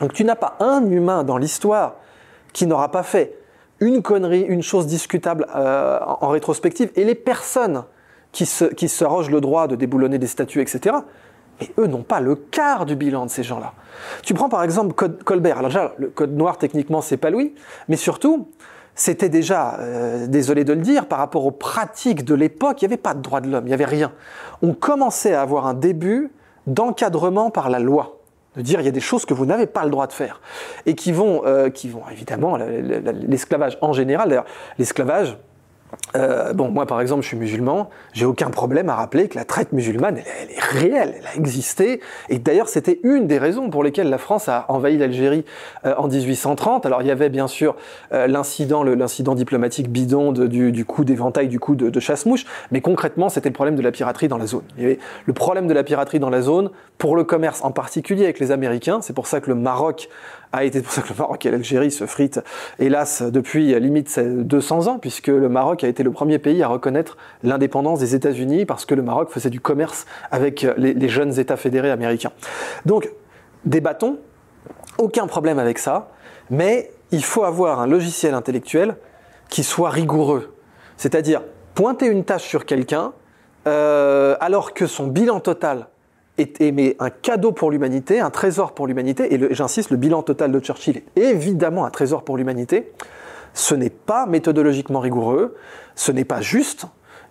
[0.00, 1.96] Donc tu n'as pas un humain dans l'histoire
[2.52, 3.36] qui n'aura pas fait
[3.80, 7.84] une connerie, une chose discutable euh, en, rétrospective, et les personnes
[8.32, 10.96] qui s'arrogent qui le droit de déboulonner des statuts, etc.,
[11.60, 13.74] mais eux n'ont pas le quart du bilan de ces gens-là.
[14.22, 14.94] Tu prends par exemple
[15.24, 15.58] Colbert.
[15.58, 17.54] Alors déjà, le code noir, techniquement, c'est pas lui,
[17.88, 18.48] mais surtout,
[19.00, 22.92] c'était déjà, euh, désolé de le dire, par rapport aux pratiques de l'époque, il n'y
[22.92, 24.12] avait pas de droit de l'homme, il n'y avait rien.
[24.60, 26.30] On commençait à avoir un début
[26.66, 28.18] d'encadrement par la loi
[28.56, 30.42] de dire il y a des choses que vous n'avez pas le droit de faire
[30.84, 34.28] et qui vont, euh, qui vont évidemment l'esclavage en général.
[34.28, 34.44] D'ailleurs,
[34.78, 35.38] l'esclavage,
[36.16, 39.44] euh, bon, moi par exemple, je suis musulman, j'ai aucun problème à rappeler que la
[39.44, 42.00] traite musulmane, elle, est réelle, elle a existé.
[42.28, 45.44] Et d'ailleurs, c'était une des raisons pour lesquelles la France a envahi l'Algérie
[45.84, 46.86] euh, en 1830.
[46.86, 47.76] Alors, il y avait bien sûr
[48.12, 53.28] euh, l'incident, l'incident diplomatique bidon du, coup d'éventail, du coup de, de chasse-mouche, mais concrètement,
[53.28, 54.64] c'était le problème de la piraterie dans la zone.
[54.76, 57.70] Il y avait le problème de la piraterie dans la zone pour le commerce, en
[57.70, 59.00] particulier avec les Américains.
[59.00, 60.08] C'est pour ça que le Maroc
[60.52, 62.40] a été pour ça que le Maroc et l'Algérie se fritent,
[62.78, 67.16] hélas, depuis limite 200 ans, puisque le Maroc a été le premier pays à reconnaître
[67.42, 71.90] l'indépendance des États-Unis, parce que le Maroc faisait du commerce avec les, jeunes États fédérés
[71.90, 72.32] américains.
[72.84, 73.10] Donc,
[73.64, 74.18] débattons,
[74.98, 76.10] aucun problème avec ça,
[76.50, 78.96] mais il faut avoir un logiciel intellectuel
[79.48, 80.54] qui soit rigoureux.
[80.96, 81.42] C'est-à-dire,
[81.74, 83.12] pointer une tâche sur quelqu'un,
[83.66, 85.86] euh, alors que son bilan total
[86.38, 86.60] est
[86.98, 91.02] un cadeau pour l'humanité, un trésor pour l'humanité, et j'insiste, le bilan total de Churchill
[91.16, 92.92] est évidemment un trésor pour l'humanité,
[93.52, 95.56] ce n'est pas méthodologiquement rigoureux,
[95.94, 96.86] ce n'est pas juste,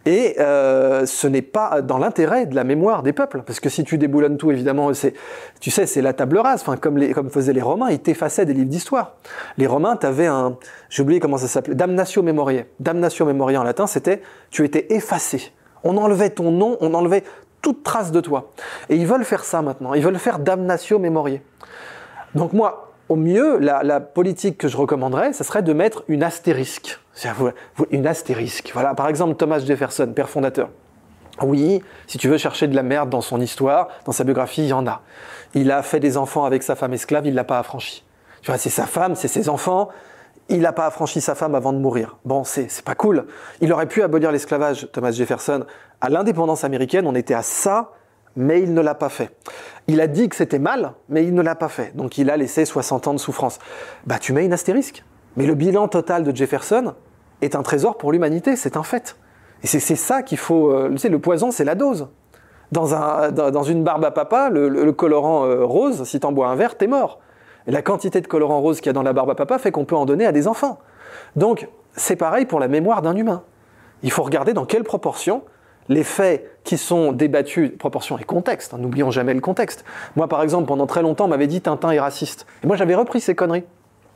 [0.05, 3.83] et euh, ce n'est pas dans l'intérêt de la mémoire des peuples, parce que si
[3.83, 5.13] tu déboulonnes tout, évidemment, c'est,
[5.59, 6.61] tu sais, c'est la table rase.
[6.61, 9.17] Enfin, comme, les, comme faisaient les Romains, ils t'effaçaient des livres d'histoire.
[9.57, 10.57] Les Romains, t'avaient un,
[10.89, 12.63] j'ai oublié comment ça s'appelait, damnatio memoriae.
[12.79, 15.51] Damnatio memoriae en latin, c'était, tu étais effacé.
[15.83, 17.23] On enlevait ton nom, on enlevait
[17.61, 18.51] toute trace de toi.
[18.89, 19.93] Et ils veulent faire ça maintenant.
[19.93, 21.41] Ils veulent faire damnatio memoriae.
[22.35, 26.99] Donc moi, au mieux, la, politique que je recommanderais, ce serait de mettre une astérisque.
[27.91, 28.71] Une astérisque.
[28.73, 30.69] Voilà, par exemple, Thomas Jefferson, père fondateur.
[31.41, 34.67] Oui, si tu veux chercher de la merde dans son histoire, dans sa biographie, il
[34.67, 35.01] y en a.
[35.53, 38.03] Il a fait des enfants avec sa femme esclave, il l'a pas affranchi.
[38.41, 39.89] Tu vois, c'est sa femme, c'est ses enfants,
[40.49, 42.17] il n'a pas affranchi sa femme avant de mourir.
[42.25, 43.25] Bon, c'est pas cool.
[43.61, 45.65] Il aurait pu abolir l'esclavage, Thomas Jefferson.
[46.01, 47.91] À l'indépendance américaine, on était à ça,
[48.35, 49.31] mais il ne l'a pas fait.
[49.87, 51.95] Il a dit que c'était mal, mais il ne l'a pas fait.
[51.95, 53.59] Donc il a laissé 60 ans de souffrance.
[54.05, 55.03] Bah, tu mets une astérisque.
[55.35, 56.93] Mais le bilan total de Jefferson
[57.41, 59.17] est un trésor pour l'humanité, c'est un fait.
[59.63, 60.71] Et c'est ça qu'il faut.
[60.71, 62.07] Euh, le poison, c'est la dose.
[62.71, 66.87] Dans, une barbe à papa, le, colorant euh, rose, si t'en bois un verre, t'es
[66.87, 67.19] mort.
[67.67, 69.71] Et la quantité de colorant rose qu'il y a dans la barbe à papa fait
[69.71, 70.79] qu'on peut en donner à des enfants.
[71.35, 73.43] Donc, c'est pareil pour la mémoire d'un humain.
[74.03, 75.43] Il faut regarder dans quelle proportion
[75.89, 79.83] les faits qui sont débattus, proportion et contexte, hein, n'oublions jamais le contexte.
[80.15, 82.45] Moi, par exemple, pendant très longtemps, on m'avait dit Tintin est raciste.
[82.63, 83.63] Et moi, j'avais repris ces conneries.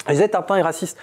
[0.07, 0.97] Je disais Tintin est raciste.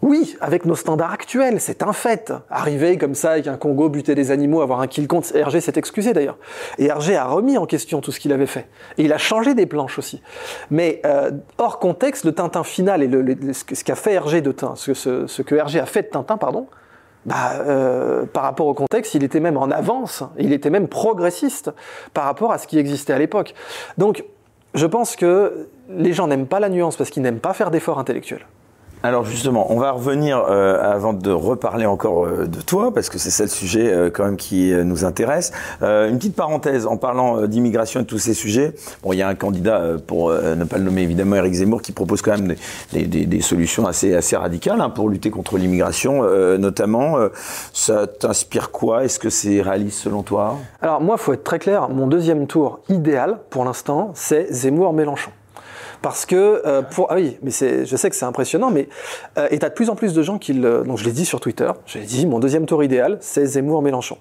[0.00, 2.32] Oui, avec nos standards actuels, c'est un fait.
[2.50, 5.72] Arriver comme ça avec un Congo, buter des animaux, avoir un kill compte, Hergé s'est
[5.74, 6.38] excusé d'ailleurs.
[6.78, 8.68] Et Hergé a remis en question tout ce qu'il avait fait.
[8.96, 10.22] Et il a changé des planches aussi.
[10.70, 15.42] Mais euh, hors contexte, le Tintin final et ce qu'a fait Hergé de Tintin, ce,
[15.42, 16.68] que Hergé a fait de Tintin, pardon,
[17.28, 21.70] bah, euh, par rapport au contexte, il était même en avance, il était même progressiste
[22.14, 23.52] par rapport à ce qui existait à l'époque.
[23.98, 24.24] Donc,
[24.72, 27.98] je pense que les gens n'aiment pas la nuance parce qu'ils n'aiment pas faire d'efforts
[27.98, 28.46] intellectuels.
[29.04, 33.18] Alors justement, on va revenir euh, avant de reparler encore euh, de toi, parce que
[33.18, 35.52] c'est ça le sujet euh, quand même qui nous intéresse.
[35.82, 38.74] une petite parenthèse en parlant d'immigration et de tous ces sujets.
[39.02, 41.92] Bon, il y a un candidat, pour ne pas le nommer évidemment, Eric Zemmour, qui
[41.92, 42.54] propose quand même
[42.92, 46.22] des, des, des solutions assez, assez radicales hein, pour lutter contre l'immigration,
[46.58, 47.16] notamment.
[47.72, 49.04] ça t'inspire quoi?
[49.04, 50.56] Est-ce que c'est réaliste selon toi?
[50.82, 51.88] Alors moi, faut être très clair.
[51.88, 55.30] Mon deuxième tour idéal pour l'instant, c'est Zemmour-Mélenchon.
[56.02, 58.88] Parce que, euh, pour, ah oui, mais c'est, je sais que c'est impressionnant, mais,
[59.38, 61.24] euh, et t'as de plus en plus de gens qui le, donc je l'ai dit
[61.24, 64.18] sur Twitter, j'ai dit, mon deuxième tour idéal, c'est Zemmour-Mélenchon.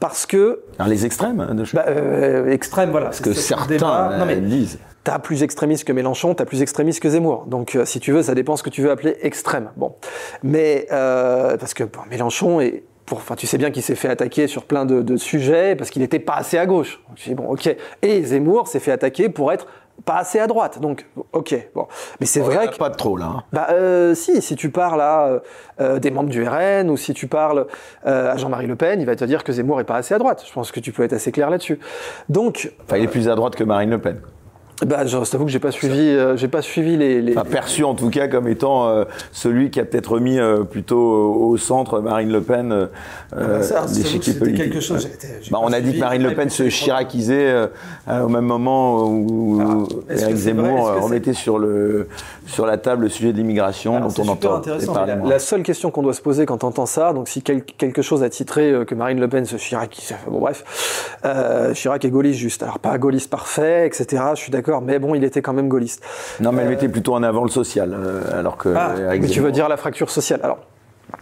[0.00, 0.62] Parce que.
[0.78, 3.06] Alors les extrêmes hein, de bah, euh, extrême, voilà.
[3.06, 4.78] Parce que certains euh, non, mais, disent.
[5.04, 7.46] T'as plus extrémiste que Mélenchon, t'as plus extrémiste que Zemmour.
[7.46, 9.70] Donc, euh, si tu veux, ça dépend ce que tu veux appeler extrême.
[9.76, 9.94] Bon.
[10.42, 14.08] Mais, euh, parce que bon, Mélenchon est, pour, enfin, tu sais bien qu'il s'est fait
[14.08, 17.00] attaquer sur plein de, de sujets parce qu'il n'était pas assez à gauche.
[17.08, 17.76] Donc, je dis, bon, ok.
[18.02, 19.68] Et Zemmour s'est fait attaquer pour être
[20.04, 20.80] pas assez à droite.
[20.80, 21.86] Donc, ok, bon.
[22.20, 22.76] Mais c'est vrai que.
[22.76, 23.26] pas de trop là.
[23.26, 23.42] hein.
[23.52, 25.38] Bah, euh, si, si tu parles à euh,
[25.80, 27.66] euh, des membres du RN ou si tu parles
[28.06, 30.18] euh, à Jean-Marie Le Pen, il va te dire que Zemmour est pas assez à
[30.18, 30.44] droite.
[30.46, 31.80] Je pense que tu peux être assez clair là-dessus.
[32.28, 34.20] Donc, Enfin, il est plus à droite que Marine Le Pen.
[34.84, 37.22] Bah, je t'avoue que j'ai pas suivi, euh, j'ai pas suivi les.
[37.22, 40.64] les- Enfin, perçu en tout cas comme étant euh, celui qui a peut-être remis euh,
[40.64, 42.86] plutôt au, au centre Marine Le Pen euh,
[43.34, 45.08] bah, ça, euh, c'était quelque chose,
[45.50, 47.66] Bah, on a dit que Marine Le Pen se chiracisait euh,
[48.08, 52.08] euh, au même moment où c'est vrai Zemmour euh, remettait sur, le,
[52.46, 54.62] sur la table le sujet de l'immigration Alors, dont c'est on entend
[55.06, 57.62] la, la seule question qu'on doit se poser quand on entend ça, donc si quel-
[57.64, 62.04] quelque chose a titré euh, que Marine Le Pen se Chirac, bon bref, euh, Chirac
[62.04, 62.62] est gaulliste juste.
[62.62, 64.22] Alors pas gaulliste parfait, etc.
[64.34, 66.02] Je suis d'accord, mais bon, il était quand même gaulliste.
[66.40, 69.40] Non, mais elle mettait plutôt en avant le social, euh, alors que Ah, mais tu
[69.40, 70.40] veux dire la fracture sociale.
[70.42, 70.58] Alors,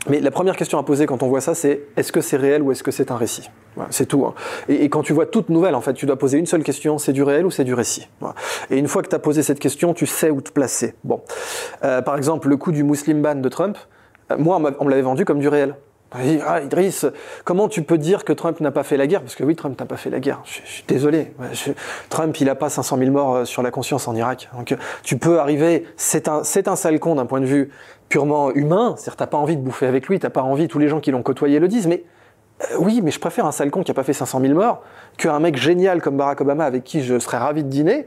[0.08, 2.62] mais la première question à poser quand on voit ça, c'est est-ce que c'est réel
[2.62, 3.50] ou est-ce que c'est un récit?
[3.76, 4.24] Voilà, C'est tout.
[4.24, 4.34] hein.
[4.68, 6.96] Et, et quand tu vois toute nouvelle, en fait, tu dois poser une seule question
[6.98, 8.08] c'est du réel ou c'est du récit?
[8.20, 8.34] Voilà.
[8.70, 10.94] Et une fois que tu as posé cette question, tu sais où te placer.
[11.04, 11.20] Bon,
[11.84, 13.76] Euh, par exemple, le coup du Muslim ban de Trump,
[14.32, 15.74] euh, moi, on me l'avait vendu comme du réel.
[16.14, 17.06] Ah, Idriss,
[17.44, 19.20] comment tu peux dire que Trump n'a pas fait la guerre?
[19.20, 20.42] Parce que oui, Trump n'a pas fait la guerre.
[20.44, 21.32] Je, suis désolé.
[22.08, 24.48] Trump, il n'a pas 500 000 morts euh, sur la conscience en Irak.
[24.56, 25.84] Donc, euh, tu peux arriver.
[25.96, 27.70] C'est un, c'est un sale d'un point de vue
[28.08, 28.94] purement humain.
[28.96, 30.68] C'est-à-dire, t'as pas envie de bouffer avec lui, t'as pas envie.
[30.68, 31.88] Tous les gens qui l'ont côtoyé le disent.
[31.88, 32.04] Mais
[32.62, 34.82] euh, oui, mais je préfère un sale con qui a pas fait 500 000 morts
[35.18, 38.06] qu'un mec génial comme Barack Obama avec qui je serais ravi de dîner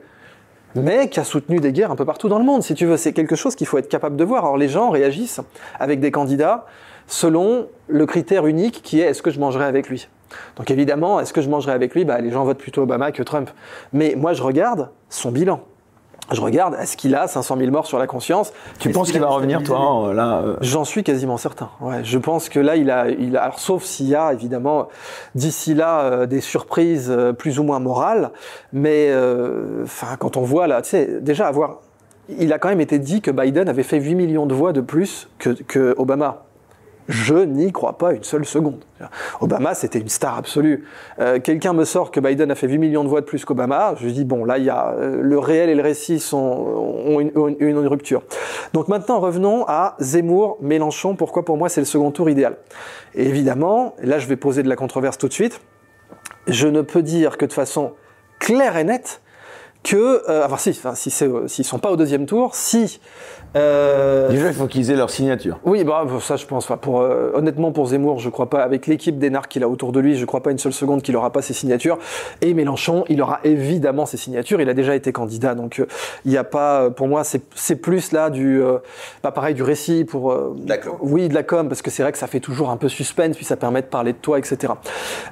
[0.81, 2.97] mais qui a soutenu des guerres un peu partout dans le monde, si tu veux.
[2.97, 4.45] C'est quelque chose qu'il faut être capable de voir.
[4.45, 5.41] Alors les gens réagissent
[5.79, 6.65] avec des candidats
[7.07, 10.07] selon le critère unique qui est est-ce que je mangerai avec lui?
[10.57, 12.05] Donc évidemment, est-ce que je mangerai avec lui?
[12.05, 13.49] Bah, Les gens votent plutôt Obama que Trump.
[13.93, 15.61] Mais moi, je regarde son bilan.
[16.31, 18.51] Je regarde, est-ce qu'il a 500 000 morts sur la conscience?
[18.79, 21.69] Tu penses qu'il va revenir, toi, en- là euh, J'en suis quasiment certain.
[21.79, 24.89] Ouais, je pense que là, il a, il a alors, sauf s'il y a évidemment
[25.35, 28.31] d'ici là euh, des surprises euh, plus ou moins morales,
[28.73, 31.77] mais euh, enfin quand on voit là, tu sais, déjà avoir,
[32.29, 34.81] il a quand même été dit que Biden avait fait 8 millions de voix de
[34.81, 36.43] plus que, que Obama.
[37.07, 38.83] Je n'y crois pas une seule seconde.
[39.39, 40.85] Obama, c'était une star absolue.
[41.19, 43.95] Euh, Quelqu'un me sort que Biden a fait 8 millions de voix de plus qu'Obama.
[43.99, 47.19] Je dis, bon, là, il y a, euh, le réel et le récit sont, ont
[47.19, 48.23] une, rupture.
[48.73, 51.15] Donc maintenant, revenons à Zemmour, Mélenchon.
[51.15, 52.57] Pourquoi pour moi c'est le second tour idéal?
[53.15, 55.61] Évidemment, là je vais poser de la controverse tout de suite,
[56.47, 57.93] je ne peux dire que de façon
[58.39, 59.21] claire et nette
[59.87, 62.99] que, euh, enfin si, enfin, si c'est, euh, s'ils sont pas au deuxième tour, si
[63.55, 65.57] euh, Déjà, il faut qu'ils aient leur signature.
[65.63, 66.65] oui, bah, ça je pense.
[66.65, 69.93] Enfin, pour, euh, honnêtement, pour Zemmour, je crois pas, avec l'équipe d'Énarques qu'il a autour
[69.93, 71.97] de lui, je crois pas une seule seconde qu'il aura pas ses signatures.
[72.41, 74.59] Et Mélenchon, il aura évidemment ses signatures.
[74.59, 75.87] Il a déjà été candidat, donc euh,
[76.25, 78.79] il n'y a pas, euh, pour moi, c'est c'est plus là du, euh,
[79.21, 80.31] pas pareil, du récit pour.
[80.33, 80.97] euh, De la com.
[80.99, 83.37] Oui, de la com, parce que c'est vrai que ça fait toujours un peu suspense,
[83.37, 84.73] puis ça permet de parler de toi, etc.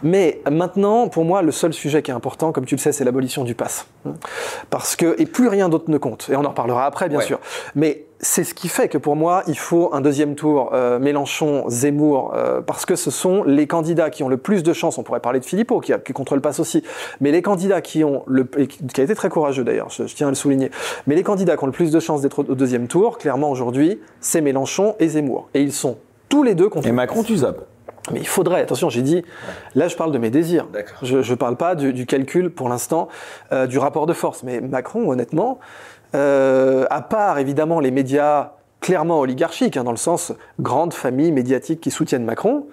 [0.04, 3.04] Mais maintenant, pour moi, le seul sujet qui est important, comme tu le sais, c'est
[3.04, 3.88] l'abolition du pass.
[4.70, 6.30] Parce que, et plus rien d'autre ne compte.
[6.32, 7.26] Et on en reparlera après, bien Ouais.
[7.26, 7.40] sûr.
[7.76, 11.66] Mais c'est ce qui fait que pour moi, il faut un deuxième tour euh, Mélenchon,
[11.68, 14.98] Zemmour, euh, parce que ce sont les candidats qui ont le plus de chances.
[14.98, 16.84] On pourrait parler de Philippot, qui, a, qui contrôle le pass aussi.
[17.22, 20.28] Mais les candidats qui ont le, qui a été très courageux d'ailleurs, je, je tiens
[20.28, 20.72] à le souligner.
[21.08, 23.52] Mais les candidats qui ont le plus de chances d'être au, au deuxième tour, clairement
[23.52, 25.50] aujourd'hui, c'est Mélenchon et Zemmour.
[25.54, 25.98] Et ils sont
[26.30, 27.66] tous les deux contre Et Macron, tu zappes.
[28.12, 29.24] Mais il faudrait, attention, j'ai dit,
[29.74, 30.68] là je parle de mes désirs.
[31.02, 33.08] Je ne parle pas du, du calcul pour l'instant,
[33.52, 34.44] euh, du rapport de force.
[34.44, 35.60] Mais Macron, honnêtement,
[36.14, 41.82] euh, à part évidemment les médias clairement oligarchiques, hein, dans le sens grande famille médiatique
[41.82, 42.68] qui soutiennent Macron,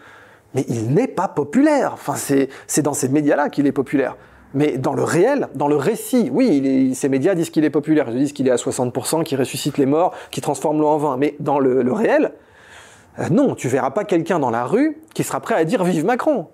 [0.54, 1.92] mais il n'est pas populaire.
[1.94, 4.16] Enfin, c'est c'est dans ces médias-là qu'il est populaire.
[4.54, 7.70] Mais dans le réel, dans le récit, oui, il est- ces médias disent qu'il est
[7.70, 10.98] populaire, ils disent qu'il est à 60%, qu'il ressuscite les morts, qu'il transforme l'eau en
[10.98, 11.16] vin.
[11.16, 12.32] Mais dans le, le réel,
[13.18, 16.04] euh, non, tu verras pas quelqu'un dans la rue qui sera prêt à dire vive
[16.04, 16.46] Macron.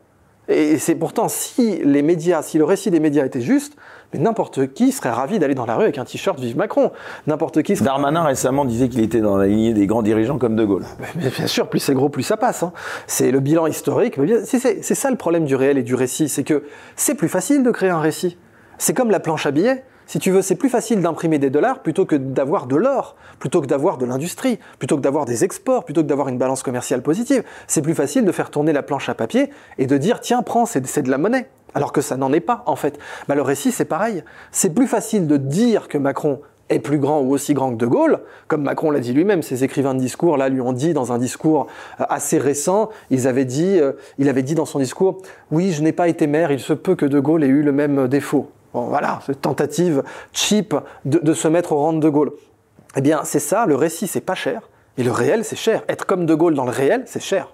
[0.51, 3.77] Et c'est pourtant si les médias, si le récit des médias était juste,
[4.13, 6.91] mais n'importe qui serait ravi d'aller dans la rue avec un t-shirt vive Macron.
[7.27, 10.57] N'importe qui serait Darmanin récemment disait qu'il était dans la lignée des grands dirigeants comme
[10.57, 10.87] De Gaulle.
[11.17, 12.63] mais bien sûr, plus c'est gros, plus ça passe.
[12.63, 12.73] hein.
[13.07, 14.19] C'est le bilan historique.
[14.45, 16.65] C'est ça le problème du réel et du récit, c'est que
[16.97, 18.39] c'est plus facile de créer un récit.
[18.79, 19.85] C'est comme la planche à billets.
[20.09, 23.61] Si tu veux, c'est plus facile d'imprimer des dollars plutôt que d'avoir de l'or, plutôt
[23.61, 27.03] que d'avoir de l'industrie, plutôt que d'avoir des exports, plutôt que d'avoir une balance commerciale
[27.03, 27.45] positive.
[27.67, 30.65] C'est plus facile de faire tourner la planche à papier et de dire tiens, prends,
[30.65, 31.51] c'est de la monnaie.
[31.75, 32.99] Alors que ça n'en est pas, en fait.
[33.29, 34.25] Bah, le récit, c'est pareil.
[34.51, 36.41] C'est plus facile de dire que Macron
[36.71, 39.63] est plus grand ou aussi grand que De Gaulle, comme Macron l'a dit lui-même, ses
[39.63, 41.67] écrivains de discours là lui ont dit dans un discours
[42.01, 45.19] euh, assez récent, ils avaient dit, euh, il avait dit dans son discours,
[45.51, 47.73] oui, je n'ai pas été maire, il se peut que De Gaulle ait eu le
[47.73, 48.51] même défaut.
[48.75, 50.03] Bon, voilà, cette tentative
[50.33, 52.33] cheap de, se mettre au rang de De Gaulle.
[52.97, 55.83] Eh bien, c'est ça, le récit, c'est pas cher, et le réel, c'est cher.
[55.89, 57.49] Être comme De Gaulle dans le réel, c'est cher.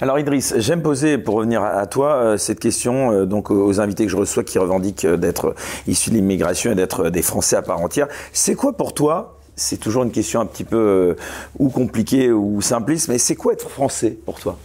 [0.00, 4.04] Alors Idriss, j'aime poser, pour revenir à toi, euh, cette question euh, donc aux invités
[4.04, 5.54] que je reçois qui revendiquent euh, d'être
[5.88, 8.06] issus de l'immigration et d'être des Français à part entière.
[8.32, 11.16] C'est quoi pour toi C'est toujours une question un petit peu
[11.58, 14.56] ou compliquée ou simpliste, mais c'est quoi être français pour toi?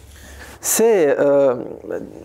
[0.61, 1.15] C'est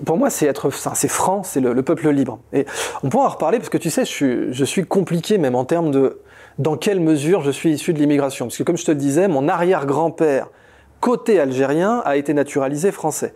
[0.04, 2.66] pour moi c'est être c'est franc c'est le, peuple libre et
[3.02, 6.20] on pourra en reparler parce que tu sais je suis, compliqué même en termes de
[6.58, 9.26] dans quelle mesure je suis issu de l'immigration parce que comme je te le disais
[9.26, 10.48] mon arrière grand père
[11.00, 13.34] côté algérien a été naturalisé français.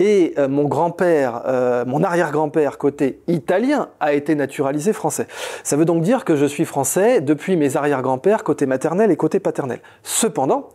[0.00, 5.26] Et euh, mon grand-père, euh, mon arrière-grand-père côté italien a été naturalisé français.
[5.62, 9.40] Ça veut donc dire que je suis français depuis mes arrière-grands-pères côté maternel et côté
[9.40, 9.80] paternel.
[10.02, 10.68] Cependant,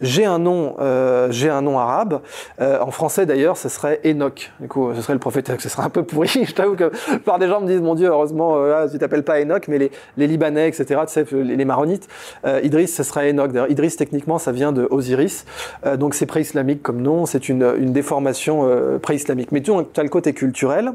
[0.00, 2.20] j'ai un nom, euh, j'ai un nom arabe.
[2.60, 4.52] Euh, en français d'ailleurs, ce serait Enoch.
[4.60, 5.50] Du coup, ce serait le prophète.
[5.58, 6.28] Ce serait un peu pourri.
[6.44, 9.24] Je t'avoue que par des gens me disent, mon Dieu, heureusement, euh, ah, tu t'appelles
[9.24, 11.00] pas Enoch, mais les, les, Libanais, etc.
[11.06, 12.08] Tu sais, les, les maronites.
[12.44, 13.52] Euh, Idriss, ce serait Enoch.
[13.52, 15.46] D'ailleurs, Idriss, techniquement, ça vient de Osiris.
[15.86, 17.26] Euh, donc c'est pré-islamique comme nom.
[17.26, 18.68] C'est une, une déformation
[19.02, 19.52] pré-islamique.
[19.52, 20.92] Mais tu as le côté culturel,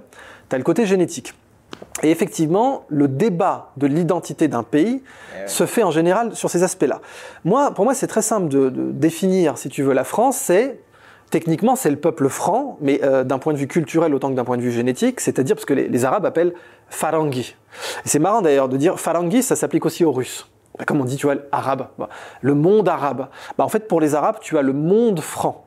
[0.50, 1.34] tu as le côté génétique.
[2.04, 5.02] Et effectivement, le débat de l'identité d'un pays
[5.34, 7.00] eh se fait en général sur ces aspects-là.
[7.46, 10.80] Moi, pour moi, c'est très simple de, définir, si tu veux, la France, c'est
[11.32, 14.44] techniquement, c'est le peuple franc, mais euh, d'un point de vue culturel autant que d'un
[14.44, 16.54] point de vue génétique, c'est-à-dire parce que les, Arabes appellent
[16.89, 17.56] Farangi.
[18.06, 20.48] C'est marrant d'ailleurs de dire Farangi, ça s'applique aussi aux Russes.
[20.78, 21.88] Bah, comme on dit, tu vois, arabe,
[22.42, 23.28] le monde arabe.
[23.58, 25.66] Bah, en fait, pour les Arabes, tu as le monde franc.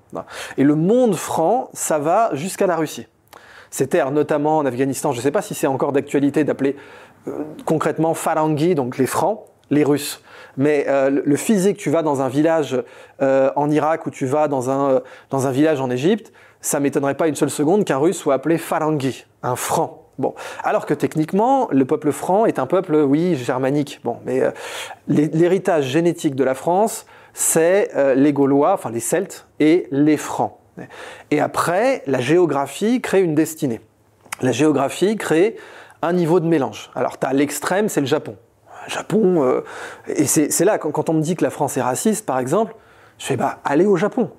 [0.57, 3.07] Et le monde franc, ça va jusqu'à la Russie.
[3.77, 6.77] Ces terres, notamment en Afghanistan, je ne sais pas si c'est encore d'actualité d'appeler
[7.29, 10.23] euh, concrètement Farangi, donc les Francs, les Russes.
[10.57, 12.83] Mais euh, le physique, tu vas dans un village
[13.21, 17.19] euh, en Irak ou tu vas dans un, dans un village en Égypte, ça m'étonnerait
[17.19, 20.05] pas une seule seconde qu'un Russe soit appelé Farangi, un franc.
[20.19, 20.35] Bon,
[20.65, 24.01] alors que techniquement, le peuple franc est un peuple, oui, germanique.
[24.05, 24.41] Bon, mais
[25.07, 30.55] l'héritage génétique de la France, c'est les Gaulois, enfin les Celtes et les Francs.
[31.31, 33.81] Et après, la géographie crée une destinée.
[34.43, 35.57] La géographie crée
[36.03, 36.91] un niveau de mélange.
[36.95, 38.37] Alors, tu as l'extrême, c'est le Japon.
[38.89, 39.63] Japon, euh,
[40.07, 42.75] et c'est là, quand, on me dit que la France est raciste, par exemple,
[43.19, 44.31] je fais, bah, allez au Japon.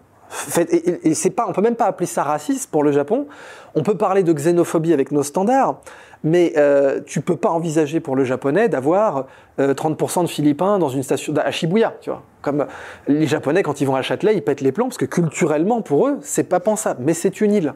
[0.57, 3.27] et, c'est on peut même pas appeler ça raciste pour le Japon.
[3.75, 5.81] On peut parler de xénophobie avec nos standards,
[6.23, 9.27] mais euh, tu peux pas envisager pour le japonais d'avoir
[9.59, 12.23] 30% euh, de Philippins dans une station à Shibuya, tu vois.
[12.41, 12.67] Comme
[13.07, 16.07] les Japonais quand ils vont à Châtelet, ils pètent les plombs parce que culturellement pour
[16.07, 17.01] eux c'est pas pensable.
[17.03, 17.73] Mais c'est une île,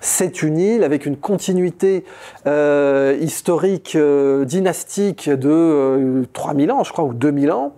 [0.00, 2.04] c'est une île avec une continuité
[2.46, 7.76] euh, historique, euh, dynastique de 3000 ans, je crois, ou 2000 ans.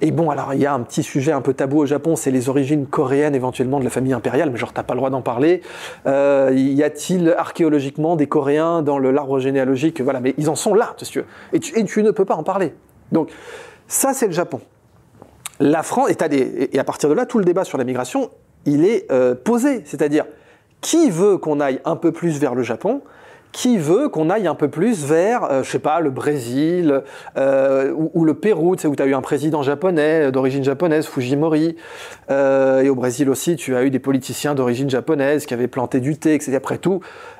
[0.00, 2.30] Et bon, alors il y a un petit sujet un peu tabou au Japon, c'est
[2.30, 5.22] les origines coréennes éventuellement de la famille impériale, mais genre t'as pas le droit d'en
[5.22, 5.62] parler.
[6.06, 10.00] Euh, y a-t-il archéologiquement des Coréens dans le l'arbre généalogique?
[10.00, 11.26] Voilà, mais ils en sont là, tu veux.
[11.52, 12.74] Et tu, ne peux pas en parler.
[13.12, 13.30] Donc
[13.86, 14.60] ça, c'est le Japon.
[15.60, 18.30] La France, et à partir de là, tout le débat sur la migration,
[18.66, 19.82] il est euh, posé.
[19.84, 20.24] C'est-à-dire,
[20.80, 23.02] qui veut qu'on aille un peu plus vers le Japon?
[23.54, 27.02] Qui veut qu'on aille un peu plus vers, euh, je sais pas, le Brésil
[27.36, 30.64] euh, ou, le Pérou, tu sais, où tu as eu un président japonais, euh, d'origine
[30.64, 31.76] japonaise, Fujimori.
[32.32, 36.00] Euh, et au Brésil aussi, tu as eu des politiciens d'origine japonaise qui avaient planté
[36.00, 36.56] du thé, etc.
[36.56, 36.98] Après tout,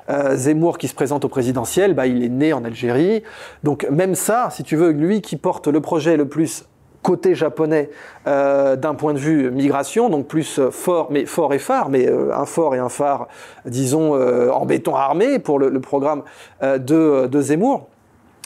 [0.09, 3.21] euh, Zemmour qui se présente au présidentiel, bah, il est né en Algérie.
[3.63, 6.63] Donc même ça, si tu veux, lui qui porte le projet le plus
[7.05, 7.91] côté japonais
[8.25, 12.09] euh, d'un point de vue migration, donc plus euh, fort, mais fort et phare, mais
[12.09, 13.27] euh, un fort et un phare,
[13.65, 16.23] disons, euh, en béton armé pour le, le programme
[16.63, 17.87] euh, de, de, Zemmour.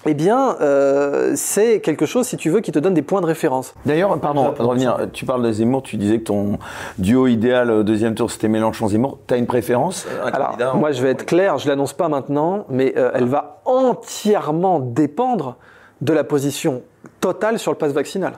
[0.05, 3.25] Eh bien, euh, c'est quelque chose, si tu veux, qui te donne des points de
[3.25, 3.73] référence.
[3.85, 6.59] D'ailleurs, pardon, de revenir, tu parles de Zemmour, tu disais que ton
[6.97, 9.19] duo idéal au deuxième tour, c'était Mélenchon-Zemmour.
[9.25, 10.05] Tu as une préférence?
[10.33, 15.55] Alors, moi, je vais être clair, je l'annonce pas maintenant, mais elle va entièrement dépendre
[16.01, 16.81] de la position
[17.19, 18.33] totale sur le pass vaccinal.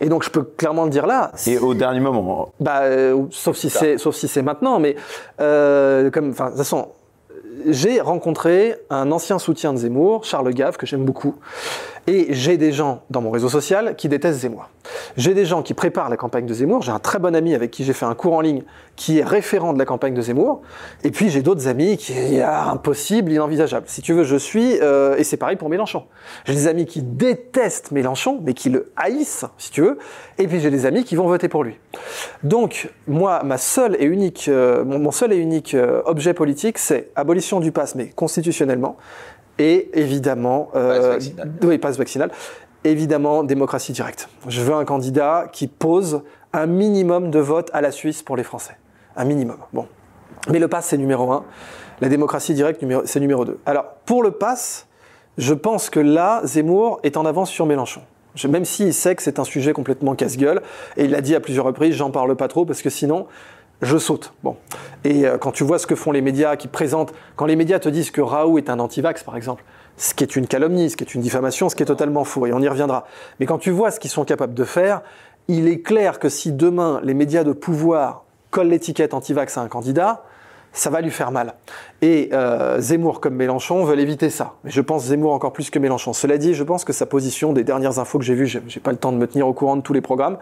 [0.00, 1.32] Et donc je peux clairement le dire là.
[1.46, 2.52] Et au dernier moment.
[2.60, 4.96] Bah, euh, sauf si c'est, sauf si c'est maintenant, mais
[5.40, 6.88] euh, comme, enfin, de toute façon,
[7.66, 11.36] j'ai rencontré un ancien soutien de Zemmour, Charles Gave, que j'aime beaucoup,
[12.06, 14.68] et j'ai des gens dans mon réseau social qui détestent Zemmour.
[15.16, 16.82] J'ai des gens qui préparent la campagne de Zemmour.
[16.82, 18.62] J'ai un très bon ami avec qui j'ai fait un cours en ligne
[18.96, 20.62] qui est référent de la campagne de Zemmour.
[21.04, 23.86] Et puis j'ai d'autres amis qui est impossible, inenvisageable.
[23.88, 26.04] Si tu veux, je suis, euh, et c'est pareil pour Mélenchon.
[26.44, 29.98] J'ai des amis qui détestent Mélenchon, mais qui le haïssent, si tu veux.
[30.38, 31.78] Et puis j'ai des amis qui vont voter pour lui.
[32.42, 37.10] Donc moi, ma seule et unique, euh, mon, seul et unique euh, objet politique, c'est
[37.16, 38.96] abolition du pass, mais constitutionnellement
[39.60, 41.52] et évidemment, euh, passe vaccinal.
[41.64, 42.30] oui, passe vaccinal,
[42.84, 44.28] évidemment, démocratie directe.
[44.48, 46.22] Je veux un candidat qui pose
[46.52, 48.76] un minimum de vote à la Suisse pour les Français.
[49.16, 49.58] Un minimum.
[49.72, 49.86] Bon.
[50.48, 51.44] Mais le pass, c'est numéro un.
[52.00, 53.58] La démocratie directe, c'est numéro deux.
[53.66, 54.86] Alors, pour le pass,
[55.36, 58.00] je pense que là, Zemmour est en avance sur Mélenchon.
[58.48, 60.62] même s'il sait que c'est un sujet complètement casse-gueule,
[60.96, 63.26] et il l'a dit à plusieurs reprises, j'en parle pas trop parce que sinon,
[63.82, 64.32] je saute.
[64.42, 64.56] Bon.
[65.04, 67.78] Et euh, quand tu vois ce que font les médias qui présentent, quand les médias
[67.78, 69.64] te disent que Raoult est un anti-vax, par exemple,
[70.00, 72.46] ce qui est une calomnie, ce qui est une diffamation, ce qui est totalement faux,
[72.46, 73.06] et on y reviendra.
[73.38, 75.02] Mais quand tu vois ce qu'ils sont capables de faire,
[75.46, 79.68] il est clair que si demain les médias de pouvoir collent l'étiquette anti-vax à un
[79.68, 80.24] candidat,
[80.72, 81.54] ça va lui faire mal.
[82.00, 84.54] Et euh, Zemmour comme Mélenchon veulent éviter ça.
[84.64, 86.14] Mais je pense Zemmour encore plus que Mélenchon.
[86.14, 88.92] Cela dit, je pense que sa position, des dernières infos que j'ai vues, j'ai pas
[88.92, 90.38] le temps de me tenir au courant de tous les programmes,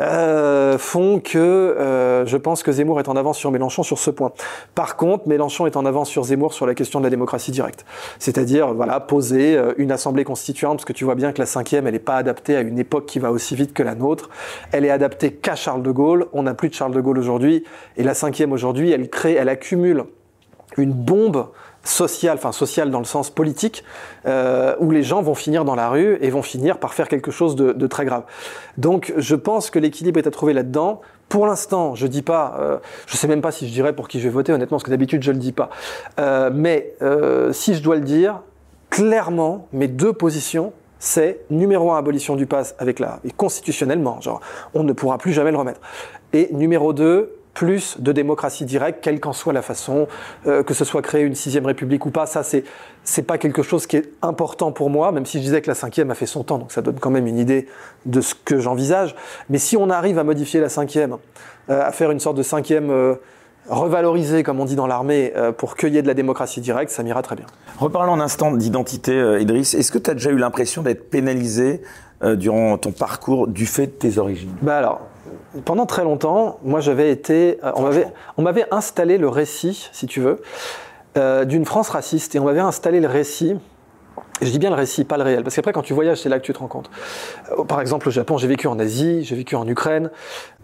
[0.00, 4.10] euh, font que euh, je pense que Zemmour est en avance sur Mélenchon sur ce
[4.10, 4.32] point.
[4.74, 7.84] Par contre, Mélenchon est en avance sur Zemmour sur la question de la démocratie directe.
[8.18, 11.86] C'est-à-dire, voilà, poser euh, une assemblée constituante, parce que tu vois bien que la cinquième,
[11.86, 14.28] elle n'est pas adaptée à une époque qui va aussi vite que la nôtre.
[14.72, 16.26] Elle est adaptée qu'à Charles de Gaulle.
[16.32, 17.64] On n'a plus de Charles de Gaulle aujourd'hui.
[17.96, 20.04] Et la cinquième aujourd'hui, elle crée, elle accumule
[20.76, 21.46] une bombe
[21.86, 23.84] social, enfin social dans le sens politique,
[24.26, 27.30] euh, où les gens vont finir dans la rue et vont finir par faire quelque
[27.30, 28.24] chose de, très grave.
[28.78, 31.00] Donc je pense que l'équilibre est à trouver là-dedans.
[31.28, 34.20] Pour l'instant, je dis pas, euh, je sais même pas si je dirais pour qui
[34.20, 35.70] je vais voter, honnêtement, parce que d'habitude je le dis pas.
[36.18, 36.94] Euh, mais
[37.52, 38.40] si je dois le dire,
[38.90, 44.40] clairement, mes deux positions, c'est numéro un abolition du pass avec la et constitutionnellement, genre
[44.74, 45.80] on ne pourra plus jamais le remettre.
[46.32, 50.08] Et numéro deux, plus de démocratie directe, quelle qu'en soit la façon,
[50.46, 52.64] euh, que ce soit créer une sixième république ou pas, ça c'est
[53.02, 55.74] c'est pas quelque chose qui est important pour moi, même si je disais que la
[55.74, 57.66] cinquième a fait son temps, donc ça donne quand même une idée
[58.04, 59.16] de ce que j'envisage.
[59.48, 61.16] Mais si on arrive à modifier la cinquième,
[61.70, 63.14] euh, à faire une sorte de cinquième euh,
[63.70, 67.36] revalorisée, comme on dit dans l'armée, pour cueillir de la démocratie directe, ça m'ira très
[67.36, 67.46] bien.
[67.78, 69.74] Reparlons un instant d'identité, Idriss.
[69.74, 71.82] Est-ce que tu as déjà eu l'impression d'être pénalisé
[72.22, 74.54] durant ton parcours du fait de tes origines?
[74.62, 75.00] Bah alors,
[75.64, 77.72] pendant très longtemps, moi j'avais été, euh,
[78.36, 80.40] on m'avait installé le récit, si tu veux,
[81.16, 83.56] euh, d'une France raciste, et on m'avait installé le récit.
[84.42, 86.38] je dis bien le récit, pas le réel, parce qu'après quand tu voyages, c'est là
[86.38, 86.90] que tu te rends compte.
[87.52, 90.10] Euh, par exemple, au Japon, j'ai vécu en Asie, j'ai vécu en Ukraine.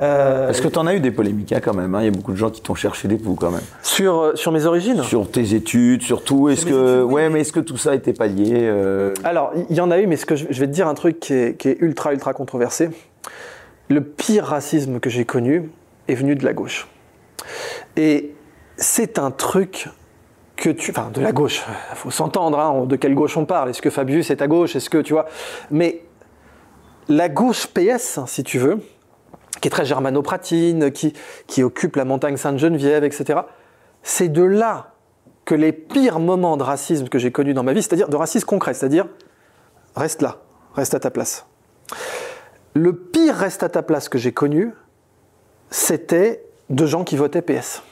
[0.01, 2.12] Est-ce que tu en as eu des polémiques hein, quand même hein Il y a
[2.12, 3.62] beaucoup de gens qui t'ont cherché des poux quand même.
[3.82, 5.03] Sur sur mes origines?
[5.03, 6.49] Sur tes études, sur tout.
[6.49, 8.70] Est-ce que ouais, mais est-ce que tout ça était pas lié
[9.24, 11.20] Alors, il y en a eu, mais ce que je, vais te dire un truc
[11.20, 12.90] qui est, qui est ultra ultra controversé
[13.89, 15.70] le pire racisme que j'ai connu
[16.09, 16.89] est venu de la gauche.
[17.97, 18.35] Et
[18.76, 19.89] c'est un truc
[20.57, 20.91] que tu...
[20.91, 23.70] Enfin, de la gauche, il faut s'entendre, hein, de quelle gauche on parle.
[23.70, 24.76] Est-ce que Fabius est à gauche?
[24.76, 25.26] Est-ce que, tu vois...
[25.70, 26.05] Mais
[27.09, 28.80] la gauche PS, si tu veux,
[29.61, 31.12] qui est très germanopratine, qui,
[31.47, 33.41] qui occupe la montagne Sainte-Geneviève, etc.,
[34.03, 34.93] c'est de là
[35.45, 38.47] que les pires moments de racisme que j'ai connus dans ma vie, c'est-à-dire de racisme
[38.47, 39.07] concret, c'est-à-dire
[39.97, 40.39] reste là,
[40.74, 41.47] reste à ta place.
[42.74, 44.72] Le pire reste à ta place que j'ai connu,
[45.70, 47.82] c'était de gens qui votaient PS.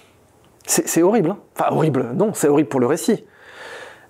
[0.66, 1.30] C'est horrible.
[1.30, 3.24] Hein enfin, horrible, non, c'est horrible pour le récit.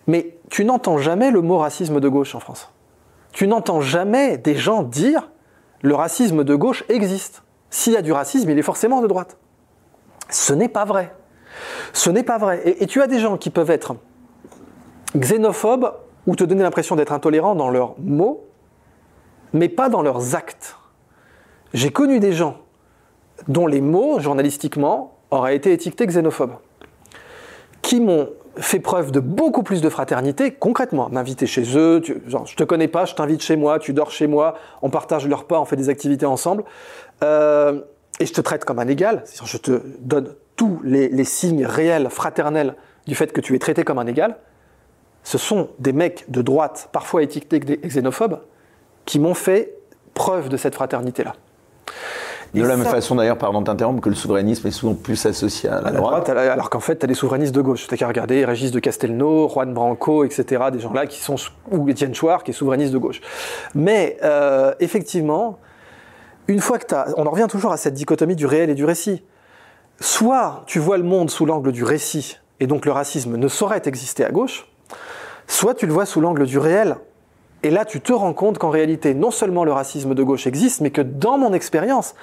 [0.07, 2.71] Mais tu n'entends jamais le mot racisme de gauche en France.
[3.33, 5.31] Tu n'entends jamais des gens dire
[5.83, 7.43] le racisme de gauche existe.
[7.71, 9.39] S'il y a du racisme, il est forcément de droite.
[10.29, 11.15] Ce n'est pas vrai.
[11.93, 12.61] Ce n'est pas vrai.
[12.65, 13.97] Et, et, tu as des gens qui peuvent être
[15.17, 15.93] xénophobes
[16.27, 18.50] ou te donner l'impression d'être intolérants dans leurs mots,
[19.53, 20.77] mais pas dans leurs actes.
[21.73, 22.59] J'ai connu des gens
[23.49, 26.57] dont les mots, journalistiquement, auraient été étiquetés xénophobes,
[27.83, 32.65] qui m'ont fait preuve de beaucoup plus de fraternité, concrètement, m'inviter chez eux, je te
[32.65, 35.65] connais pas, je t'invite chez moi, tu dors chez moi, on partage le repas, on
[35.65, 36.65] fait des activités ensemble,
[37.23, 37.81] euh,
[38.19, 42.09] et je te traite comme un égal, je te donne tous les, les signes réels,
[42.11, 42.75] fraternels
[43.07, 44.37] du fait que tu es traité comme un égal.
[45.23, 48.41] Ce sont des mecs de droite, parfois étiquetés xénophobes,
[49.11, 49.75] qui m'ont fait
[50.15, 51.33] preuve de cette fraternité-là.
[52.55, 55.69] De la même façon d'ailleurs, pardon de t'interrompre, que le souverainisme est souvent plus associé
[55.69, 56.29] à la, droite.
[56.29, 57.89] Alors qu'en fait, tu as des souverainistes de gauche.
[57.89, 60.63] Tu qu'à regarder Régis de Castelnau, Juan Branco, etc.
[60.73, 61.35] Des gens-là qui sont,
[61.73, 63.21] ou Étienne Chouard, qui est souverainiste de gauche.
[63.75, 65.59] Mais euh, effectivement,
[66.47, 67.09] une fois que tu as.
[67.17, 69.25] On en revient toujours à cette dichotomie du réel et du récit.
[69.99, 73.83] Soit tu vois le monde sous l'angle du récit, et donc le racisme ne saurait
[73.87, 74.69] exister à gauche,
[75.49, 76.97] soit tu le vois sous l'angle du réel,
[77.63, 80.81] et là, tu te rends compte qu'en réalité, non seulement le racisme de gauche existe,
[80.81, 82.15] mais que dans mon expérience,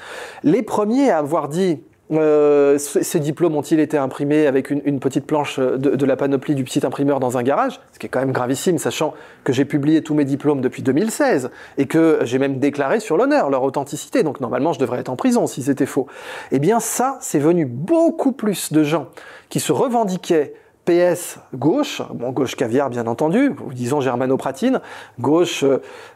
[0.43, 1.79] les premiers à avoir dit
[2.11, 6.85] euh, ces diplômes ont-ils été imprimés avec une, petite planche de, la panoplie du petit
[6.85, 9.13] imprimeur dans un garage Ce qui est quand même gravissime, sachant
[9.43, 13.49] que j'ai publié tous mes diplômes depuis 2016 et que j'ai même déclaré sur l'honneur
[13.49, 14.23] leur authenticité.
[14.23, 16.07] Donc normalement, je devrais être en prison si c'était faux.
[16.51, 19.07] Eh bien, ça, c'est venu beaucoup plus de gens
[19.49, 20.53] qui se revendiquaient
[20.87, 24.79] PS gauche, bon gauche caviar bien entendu, disons germanopratine,
[25.19, 25.65] gauche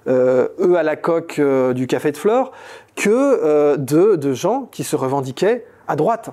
[0.07, 2.53] euh, eux à la coque euh, du café de flore,
[2.95, 6.29] que euh, de, de gens qui se revendiquaient à droite.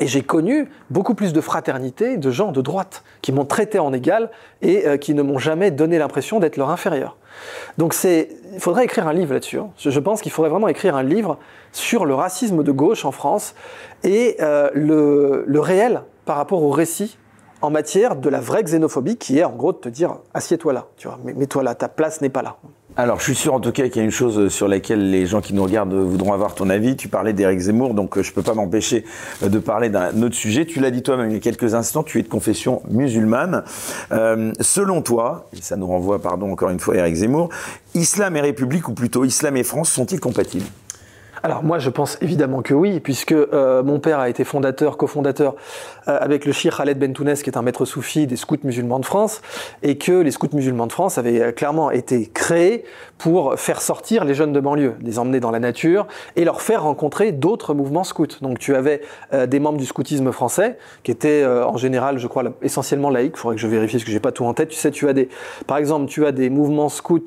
[0.00, 3.92] Et j'ai connu beaucoup plus de fraternité de gens de droite qui m'ont traité en
[3.92, 4.30] égal
[4.62, 7.16] et euh, qui ne m'ont jamais donné l'impression d'être leur inférieur.
[7.76, 8.28] Donc il
[8.60, 9.58] faudrait écrire un livre là-dessus.
[9.58, 9.70] hein.
[9.78, 11.38] Je, je pense qu'il faudrait vraiment écrire un livre
[11.72, 13.56] sur le racisme de gauche en France
[14.04, 17.18] et le, le réel par rapport au récit
[17.64, 20.86] en matière de la vraie xénophobie qui est en gros de te dire assieds-toi là,
[20.96, 22.56] tu vois, mets- mets-toi là, ta place n'est pas là.
[22.96, 25.26] Alors, je suis sûr en tout cas qu'il y a une chose sur laquelle les
[25.26, 26.94] gens qui nous regardent voudront avoir ton avis.
[26.94, 29.04] Tu parlais d'Éric Zemmour, donc euh, je peux pas m'empêcher
[29.42, 30.64] euh, de parler d'un autre sujet.
[30.64, 33.64] Tu l'as dit toi-même il y a quelques instants, tu es de confession musulmane.
[34.12, 37.48] Euh, selon toi, et ça nous renvoie, pardon, encore une fois à Éric Zemmour,
[37.94, 40.66] islam et République, ou plutôt islam et France, sont-ils compatibles?
[41.44, 45.56] Alors moi je pense évidemment que oui, puisque euh, mon père a été fondateur, cofondateur
[46.08, 49.04] euh, avec le Cheikh Khaled Bentounes, qui est un maître soufi des scouts musulmans de
[49.04, 49.42] France,
[49.82, 52.84] et que les scouts musulmans de France avaient euh, clairement été créés
[53.18, 56.84] pour faire sortir les jeunes de banlieue, les emmener dans la nature et leur faire
[56.84, 58.40] rencontrer d'autres mouvements scouts.
[58.40, 59.02] Donc tu avais
[59.34, 63.34] euh, des membres du scoutisme français qui étaient en général, je crois, essentiellement laïcs.
[63.34, 64.70] Il faudrait que je vérifie parce que j'ai pas tout en tête.
[64.70, 65.28] Tu sais, tu as des,
[65.66, 67.20] par exemple, tu as des mouvements scouts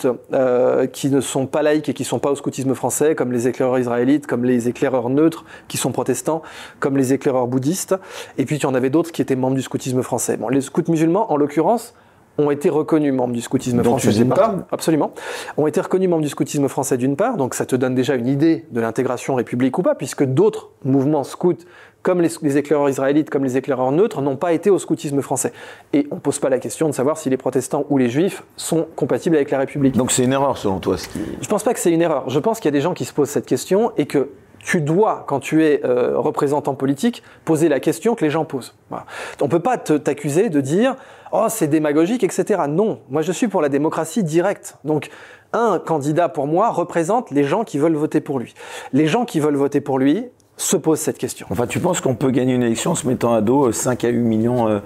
[0.91, 3.77] qui ne sont pas laïcs et qui sont pas au scoutisme français, comme les éclaireurs
[4.07, 6.41] israélites, comme les éclaireurs neutres qui sont protestants,
[6.79, 7.95] comme les éclaireurs bouddhistes.
[8.37, 10.37] Et puis tu en avais d'autres qui étaient membres du scoutisme français.
[10.37, 11.93] Bon, les scouts musulmans, en l'occurrence,
[12.39, 15.11] ont été reconnus membres du scoutisme français d'une part, absolument,
[15.57, 18.27] ont été reconnus membres du scoutisme français d'une part, donc ça te donne déjà une
[18.27, 21.65] idée de l'intégration république ou pas, puisque d'autres mouvements scouts,
[22.07, 25.51] comme les, les éclaireurs israélites, comme les éclaireurs neutres, n'ont pas été au scoutisme français.
[25.91, 28.87] Et on pose pas la question de savoir si les protestants ou les juifs sont
[28.95, 29.97] compatibles avec la République.
[29.97, 31.19] Donc c'est une erreur selon toi, ce qui...
[31.41, 32.29] Je pense pas que c'est une erreur.
[32.29, 34.29] Je pense qu'il y a des gens qui se posent cette question et que
[34.59, 38.73] tu dois, quand tu es euh, représentant politique, poser la question que les gens posent.
[38.89, 39.05] Voilà.
[39.41, 40.95] On peut pas te- t'accuser de dire
[41.33, 42.61] oh c'est démagogique, etc.
[42.69, 44.77] Non, moi je suis pour la démocratie directe.
[44.85, 45.09] Donc
[45.51, 48.53] un candidat pour moi représente les gens qui veulent voter pour lui.
[48.93, 50.27] Les gens qui veulent voter pour lui
[50.59, 51.45] se posent cette question.
[51.51, 54.09] Enfin, tu penses qu'on peut gagner une élection en se mettant à dos 5 à
[54.09, 54.79] 8 millions euh,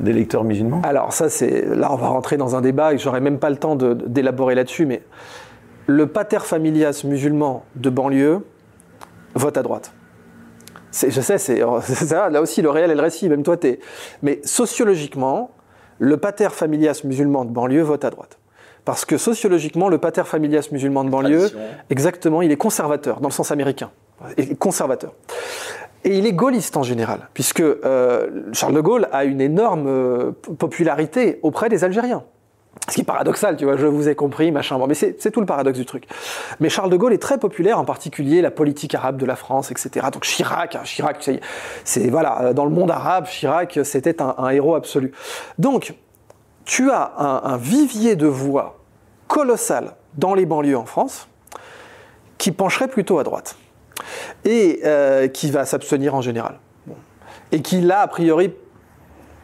[0.00, 0.82] d'électeurs musulmans?
[0.84, 3.56] Alors ça, c'est là, on va rentrer dans un débat et j'aurais même pas le
[3.56, 5.02] temps de- d'élaborer là-dessus, mais
[5.86, 8.44] le pater familias musulman de banlieue
[9.34, 9.92] vote à droite.
[10.90, 13.56] C'est- Je sais, c'est c'est ça, là aussi le réel et le récit, même toi
[13.56, 13.80] t'es.
[14.22, 15.50] Mais sociologiquement,
[15.98, 18.38] le pater familias musulman de banlieue vote à droite.
[18.84, 21.58] Parce que sociologiquement, le pater familias musulman de banlieue, Tradition.
[21.90, 23.90] exactement, il est conservateur, dans le sens américain.
[24.36, 25.12] Et conservateur.
[26.04, 30.30] Et il est gaulliste en général, puisque euh, Charles de Gaulle a une énorme euh,
[30.56, 32.22] popularité auprès des Algériens.
[32.88, 34.78] Ce qui est paradoxal, tu vois, je vous ai compris, machin.
[34.78, 36.06] Bon, mais c'est tout le paradoxe du truc.
[36.60, 39.72] Mais Charles de Gaulle est très populaire, en particulier la politique arabe de la France,
[39.72, 40.06] etc.
[40.12, 41.28] Donc Chirac, hein, Chirac,
[41.84, 45.10] c'est voilà, euh, dans le monde arabe, Chirac, c'était un, un héros absolu.
[45.58, 45.94] Donc,
[46.64, 48.78] tu as un, un vivier de voix
[49.26, 51.26] colossal dans les banlieues en France
[52.38, 53.56] qui pencherait plutôt à droite
[54.44, 56.58] et euh, qui va s'abstenir en général.
[57.52, 58.52] Et qui là, a priori,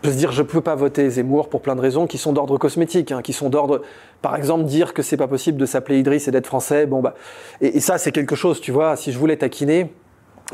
[0.03, 2.33] je veux dire, je ne peux pas voter Zemmour pour plein de raisons qui sont
[2.33, 3.83] d'ordre cosmétique, hein, qui sont d'ordre,
[4.21, 6.87] par exemple, dire que c'est pas possible de s'appeler Idriss et d'être français.
[6.87, 7.15] Bon bah,
[7.61, 8.97] et, ça c'est quelque chose, tu vois.
[8.97, 9.93] Si je voulais taquiner,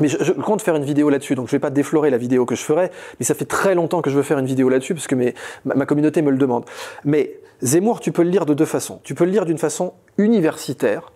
[0.01, 2.55] mais je, compte faire une vidéo là-dessus, donc je vais pas déflorer la vidéo que
[2.55, 5.07] je ferai, mais ça fait très longtemps que je veux faire une vidéo là-dessus parce
[5.07, 6.65] que ma, ma communauté me le demande.
[7.05, 9.01] Mais Zemmour, tu peux le lire de deux façons.
[9.03, 11.11] Tu peux le lire d'une façon universitaire.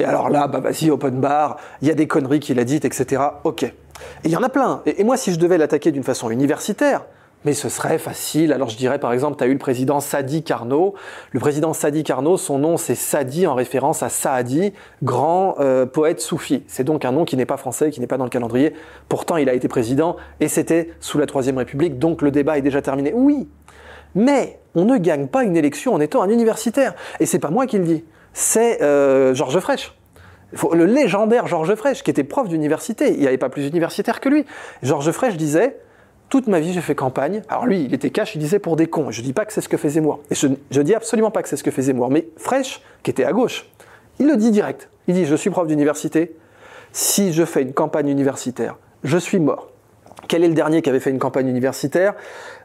[0.00, 2.86] Et alors là, bah vas-y, open bar, il y a des conneries qu'il a dites,
[2.86, 3.22] etc.
[3.44, 3.64] Ok.
[3.64, 3.74] Et
[4.24, 4.80] il y en a plein.
[4.86, 7.02] Et, moi, si je devais l'attaquer d'une façon universitaire,
[7.44, 8.52] mais ce serait facile.
[8.52, 10.94] Alors je dirais par exemple, tu as eu le président Sadi Carnot.
[11.32, 16.20] Le président Sadi Carnot, son nom c'est Sadi en référence à Saadi, grand euh, poète
[16.20, 16.64] soufi.
[16.66, 18.74] C'est donc un nom qui n'est pas français, qui n'est pas dans le calendrier.
[19.08, 22.62] Pourtant, il a été président et c'était sous la Troisième République, donc le débat est
[22.62, 23.12] déjà terminé.
[23.14, 23.48] Oui,
[24.14, 26.94] mais on ne gagne pas une élection en étant un universitaire.
[27.20, 29.94] Et c'est pas moi qui le dis, c'est euh, Georges Frêche.
[30.72, 34.28] Le légendaire Georges Frêche, qui était prof d'université, il n'y avait pas plus universitaire que
[34.28, 34.44] lui.
[34.82, 35.78] Georges Frêche disait
[36.28, 37.42] toute ma vie, j'ai fait campagne.
[37.48, 39.10] Alors lui, il était cash, il disait pour des cons.
[39.10, 40.20] Je dis pas que c'est ce que fait Zemmour.
[40.30, 42.10] Et je, je dis absolument pas que c'est ce que fait Zemmour.
[42.10, 43.68] Mais Fraîche, qui était à gauche,
[44.20, 44.88] il le dit direct.
[45.08, 46.36] Il dit, je suis prof d'université.
[46.92, 49.69] Si je fais une campagne universitaire, je suis mort.
[50.30, 52.14] Quel est le dernier qui avait fait une campagne universitaire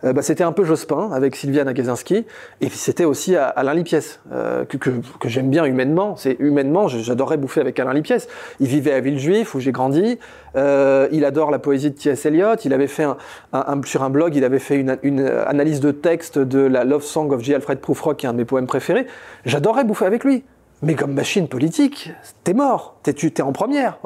[0.03, 2.27] Euh, bah, C'était un peu Jospin avec Sylviane Agazinski.
[2.61, 6.15] Et puis c'était aussi Alain Lipiès, euh, que, que, que j'aime bien humainement.
[6.15, 8.27] C'est humainement, j'adorais bouffer avec Alain Lipiès.
[8.59, 10.19] Il vivait à Villejuif où j'ai grandi.
[10.55, 12.27] Euh, il adore la poésie de T.S.
[12.27, 12.55] Eliot.
[12.65, 13.17] Il avait fait un,
[13.51, 16.83] un- un- sur un blog, il avait fait une, une analyse de texte de la
[16.83, 17.55] Love Song of J.
[17.55, 19.07] Alfred Prufrock, qui est un de mes poèmes préférés.
[19.43, 20.43] J'adorais bouffer avec lui.
[20.81, 22.11] Mais comme machine politique,
[22.43, 22.95] t'es mort.
[23.03, 23.97] T'es, t'es en première.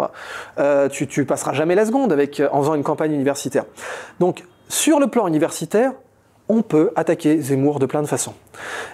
[0.58, 3.66] Euh, tu, tu passeras jamais la seconde avec, en faisant une campagne universitaire.
[4.20, 5.94] Donc, sur le plan universitaire,
[6.48, 8.34] on peut attaquer Zemmour de plein de façons.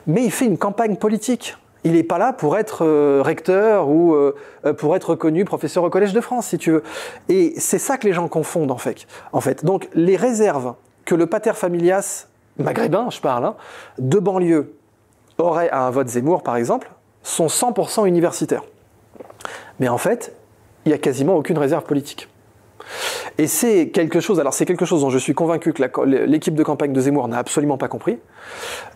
[0.07, 1.57] Mais il fait une campagne politique.
[1.84, 4.34] Il n'est pas là pour être euh, recteur ou euh,
[4.78, 6.84] pour être reconnu professeur au Collège de France, si tu veux.
[7.30, 9.05] Et c'est ça que les gens confondent, en fait.
[9.34, 9.63] En fait.
[9.63, 10.73] Donc, les réserves
[11.05, 13.55] que le pater familias maghrébin, je parle, hein,
[13.99, 14.73] de banlieue
[15.38, 16.89] aurait à un vote Zemmour, par exemple,
[17.26, 18.63] sont 100% universitaires.
[19.80, 20.34] Mais en fait,
[20.86, 22.30] il n'y a quasiment aucune réserve politique.
[23.38, 26.63] Et c'est quelque chose, alors c'est quelque chose dont je suis convaincu que l'équipe de
[26.63, 28.19] campagne de Zemmour n'a absolument pas compris.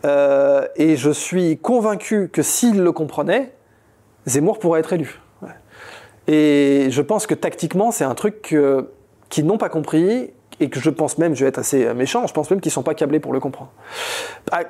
[0.05, 3.53] Euh, et je suis convaincu que s'il le comprenait,
[4.27, 5.19] Zemmour pourrait être élu.
[6.27, 8.55] Et je pense que tactiquement, c'est un truc
[9.29, 12.33] qu'ils n'ont pas compris et que je pense même, je vais être assez méchant, je
[12.33, 13.71] pense même qu'ils ne sont pas câblés pour le comprendre.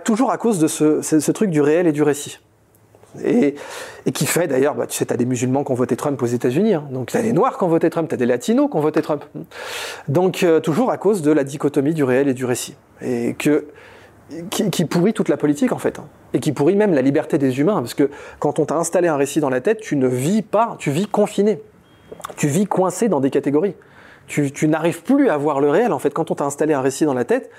[0.05, 2.39] toujours à cause de ce truc du réel et du récit.
[3.23, 3.55] Et,
[4.13, 6.27] qui fait d'ailleurs, bah, tu sais, tu as des musulmans qui ont voté Trump aux
[6.27, 6.87] États-Unis, hein.
[6.91, 8.81] donc tu as des noirs qui ont voté Trump, tu as des latinos qui ont
[8.81, 9.23] voté Trump.
[10.07, 12.75] Donc euh, toujours à cause de la dichotomie du réel et du récit.
[13.01, 13.67] Et que,
[14.49, 15.99] qui, pourrit toute la politique en fait.
[15.99, 16.05] Hein.
[16.33, 17.79] Et qui pourrit même la liberté des humains.
[17.79, 20.75] Parce que quand on t'a installé un récit dans la tête, tu ne vis pas,
[20.77, 21.61] tu vis confiné.
[22.35, 23.75] Tu vis coincé dans des catégories
[24.29, 25.91] tu, n'arrives plus à voir le réel.
[25.91, 27.49] En fait, quand on t'a installé un récit dans la tête,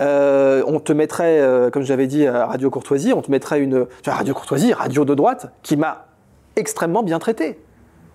[0.00, 3.86] euh, on te mettrait, euh, comme j'avais dit à Radio Courtoisie, on te mettrait une
[4.06, 6.06] Radio Courtoisie, radio de droite, qui m'a
[6.56, 7.58] extrêmement bien traité.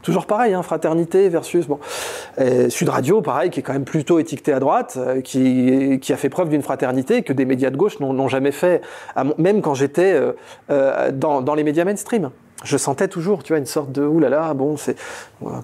[0.03, 1.65] Toujours pareil, hein, fraternité versus.
[2.69, 6.17] Sud Radio, pareil, qui est quand même plutôt étiqueté à droite, euh, qui, qui, a
[6.17, 8.81] fait preuve d'une fraternité que des médias de gauche n'ont jamais fait,
[9.37, 10.19] même quand j'étais
[10.69, 12.29] dans, dans les médias mainstream
[12.63, 14.95] je sentais toujours, tu vois, une sorte de oulala, bon, c'est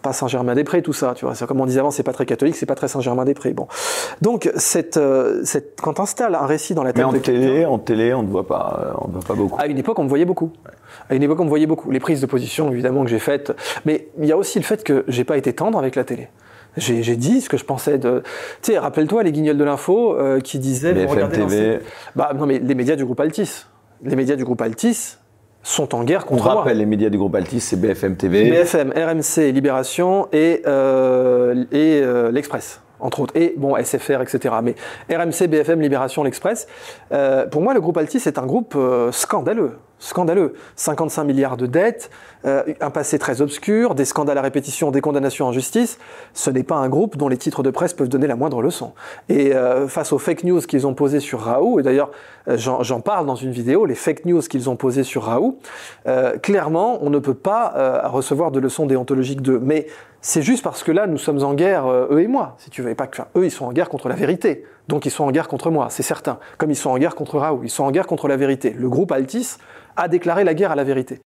[0.02, 1.36] pas Saint-Germain-des-Prés, tout ça, tu vois.
[1.36, 3.54] C'est comme on disait avant, c'est pas très catholique, c'est pas très Saint-Germain-des-Prés.
[3.54, 3.68] Bon,
[4.22, 7.80] donc cette, euh, cette, quand t'installes un récit dans la tête Mais en télé, en
[7.80, 9.58] télé, on ne voit pas, euh, on ne voit pas beaucoup.
[9.60, 10.52] À une époque, on me voyait beaucoup.
[11.10, 11.90] À une époque, on me voyait beaucoup.
[11.92, 13.54] Les prises de position, évidemment, que j'ai faites,
[13.86, 16.28] mais il y a aussi le fait que j'ai pas été tendre avec la télé.
[16.78, 18.24] J'ai dit ce que je pensais de.
[18.62, 20.94] Tu sais, rappelle-toi les guignols de l'info euh, qui disaient.
[20.94, 21.80] TV.
[22.16, 23.66] Bah non, mais les médias du groupe Altis.
[24.04, 25.18] Les médias du groupe Altis,
[25.64, 28.50] sont en guerre contre On rappelle les médias du groupe Altis, c'est BFM TV.
[28.50, 34.56] BFM, RMC, Libération et, euh, et euh, l'Express entre autres, et bon, SFR, etc.
[34.62, 34.76] Mais
[35.10, 36.68] RMC, BFM, Libération, l'Express,
[37.14, 38.78] euh, pour moi, le groupe Altis est un groupe
[39.12, 40.54] scandaleux scandaleux.
[40.76, 42.10] 55 milliards de dettes,
[42.46, 46.00] euh, un passé très obscur, des scandales à répétition, des condamnations en justice.
[46.34, 48.94] Ce n'est pas un groupe dont les titres de presse peuvent donner la moindre leçon.
[49.28, 52.12] Et euh, face aux fake news qu'ils ont posées sur Raoult, et d'ailleurs
[52.48, 55.60] euh, j'en parle dans une vidéo, les fake news qu'ils ont posées sur Raoult,
[56.42, 59.60] clairement on ne peut pas recevoir de leçons déontologiques d'eux.
[59.62, 59.88] Mais
[60.22, 62.96] c'est juste parce que là nous sommes en guerre, eux et moi, si tu veux.
[62.96, 64.66] pas que, eux ils sont en guerre contre la vérité.
[64.88, 66.40] Donc ils sont en guerre contre moi, c'est certain.
[66.58, 68.76] Comme ils sont en guerre contre Raoult, ils sont en guerre contre la vérité.
[68.78, 69.58] Le groupe Altis,
[70.00, 71.22] a déclaré la guerre à la vérité.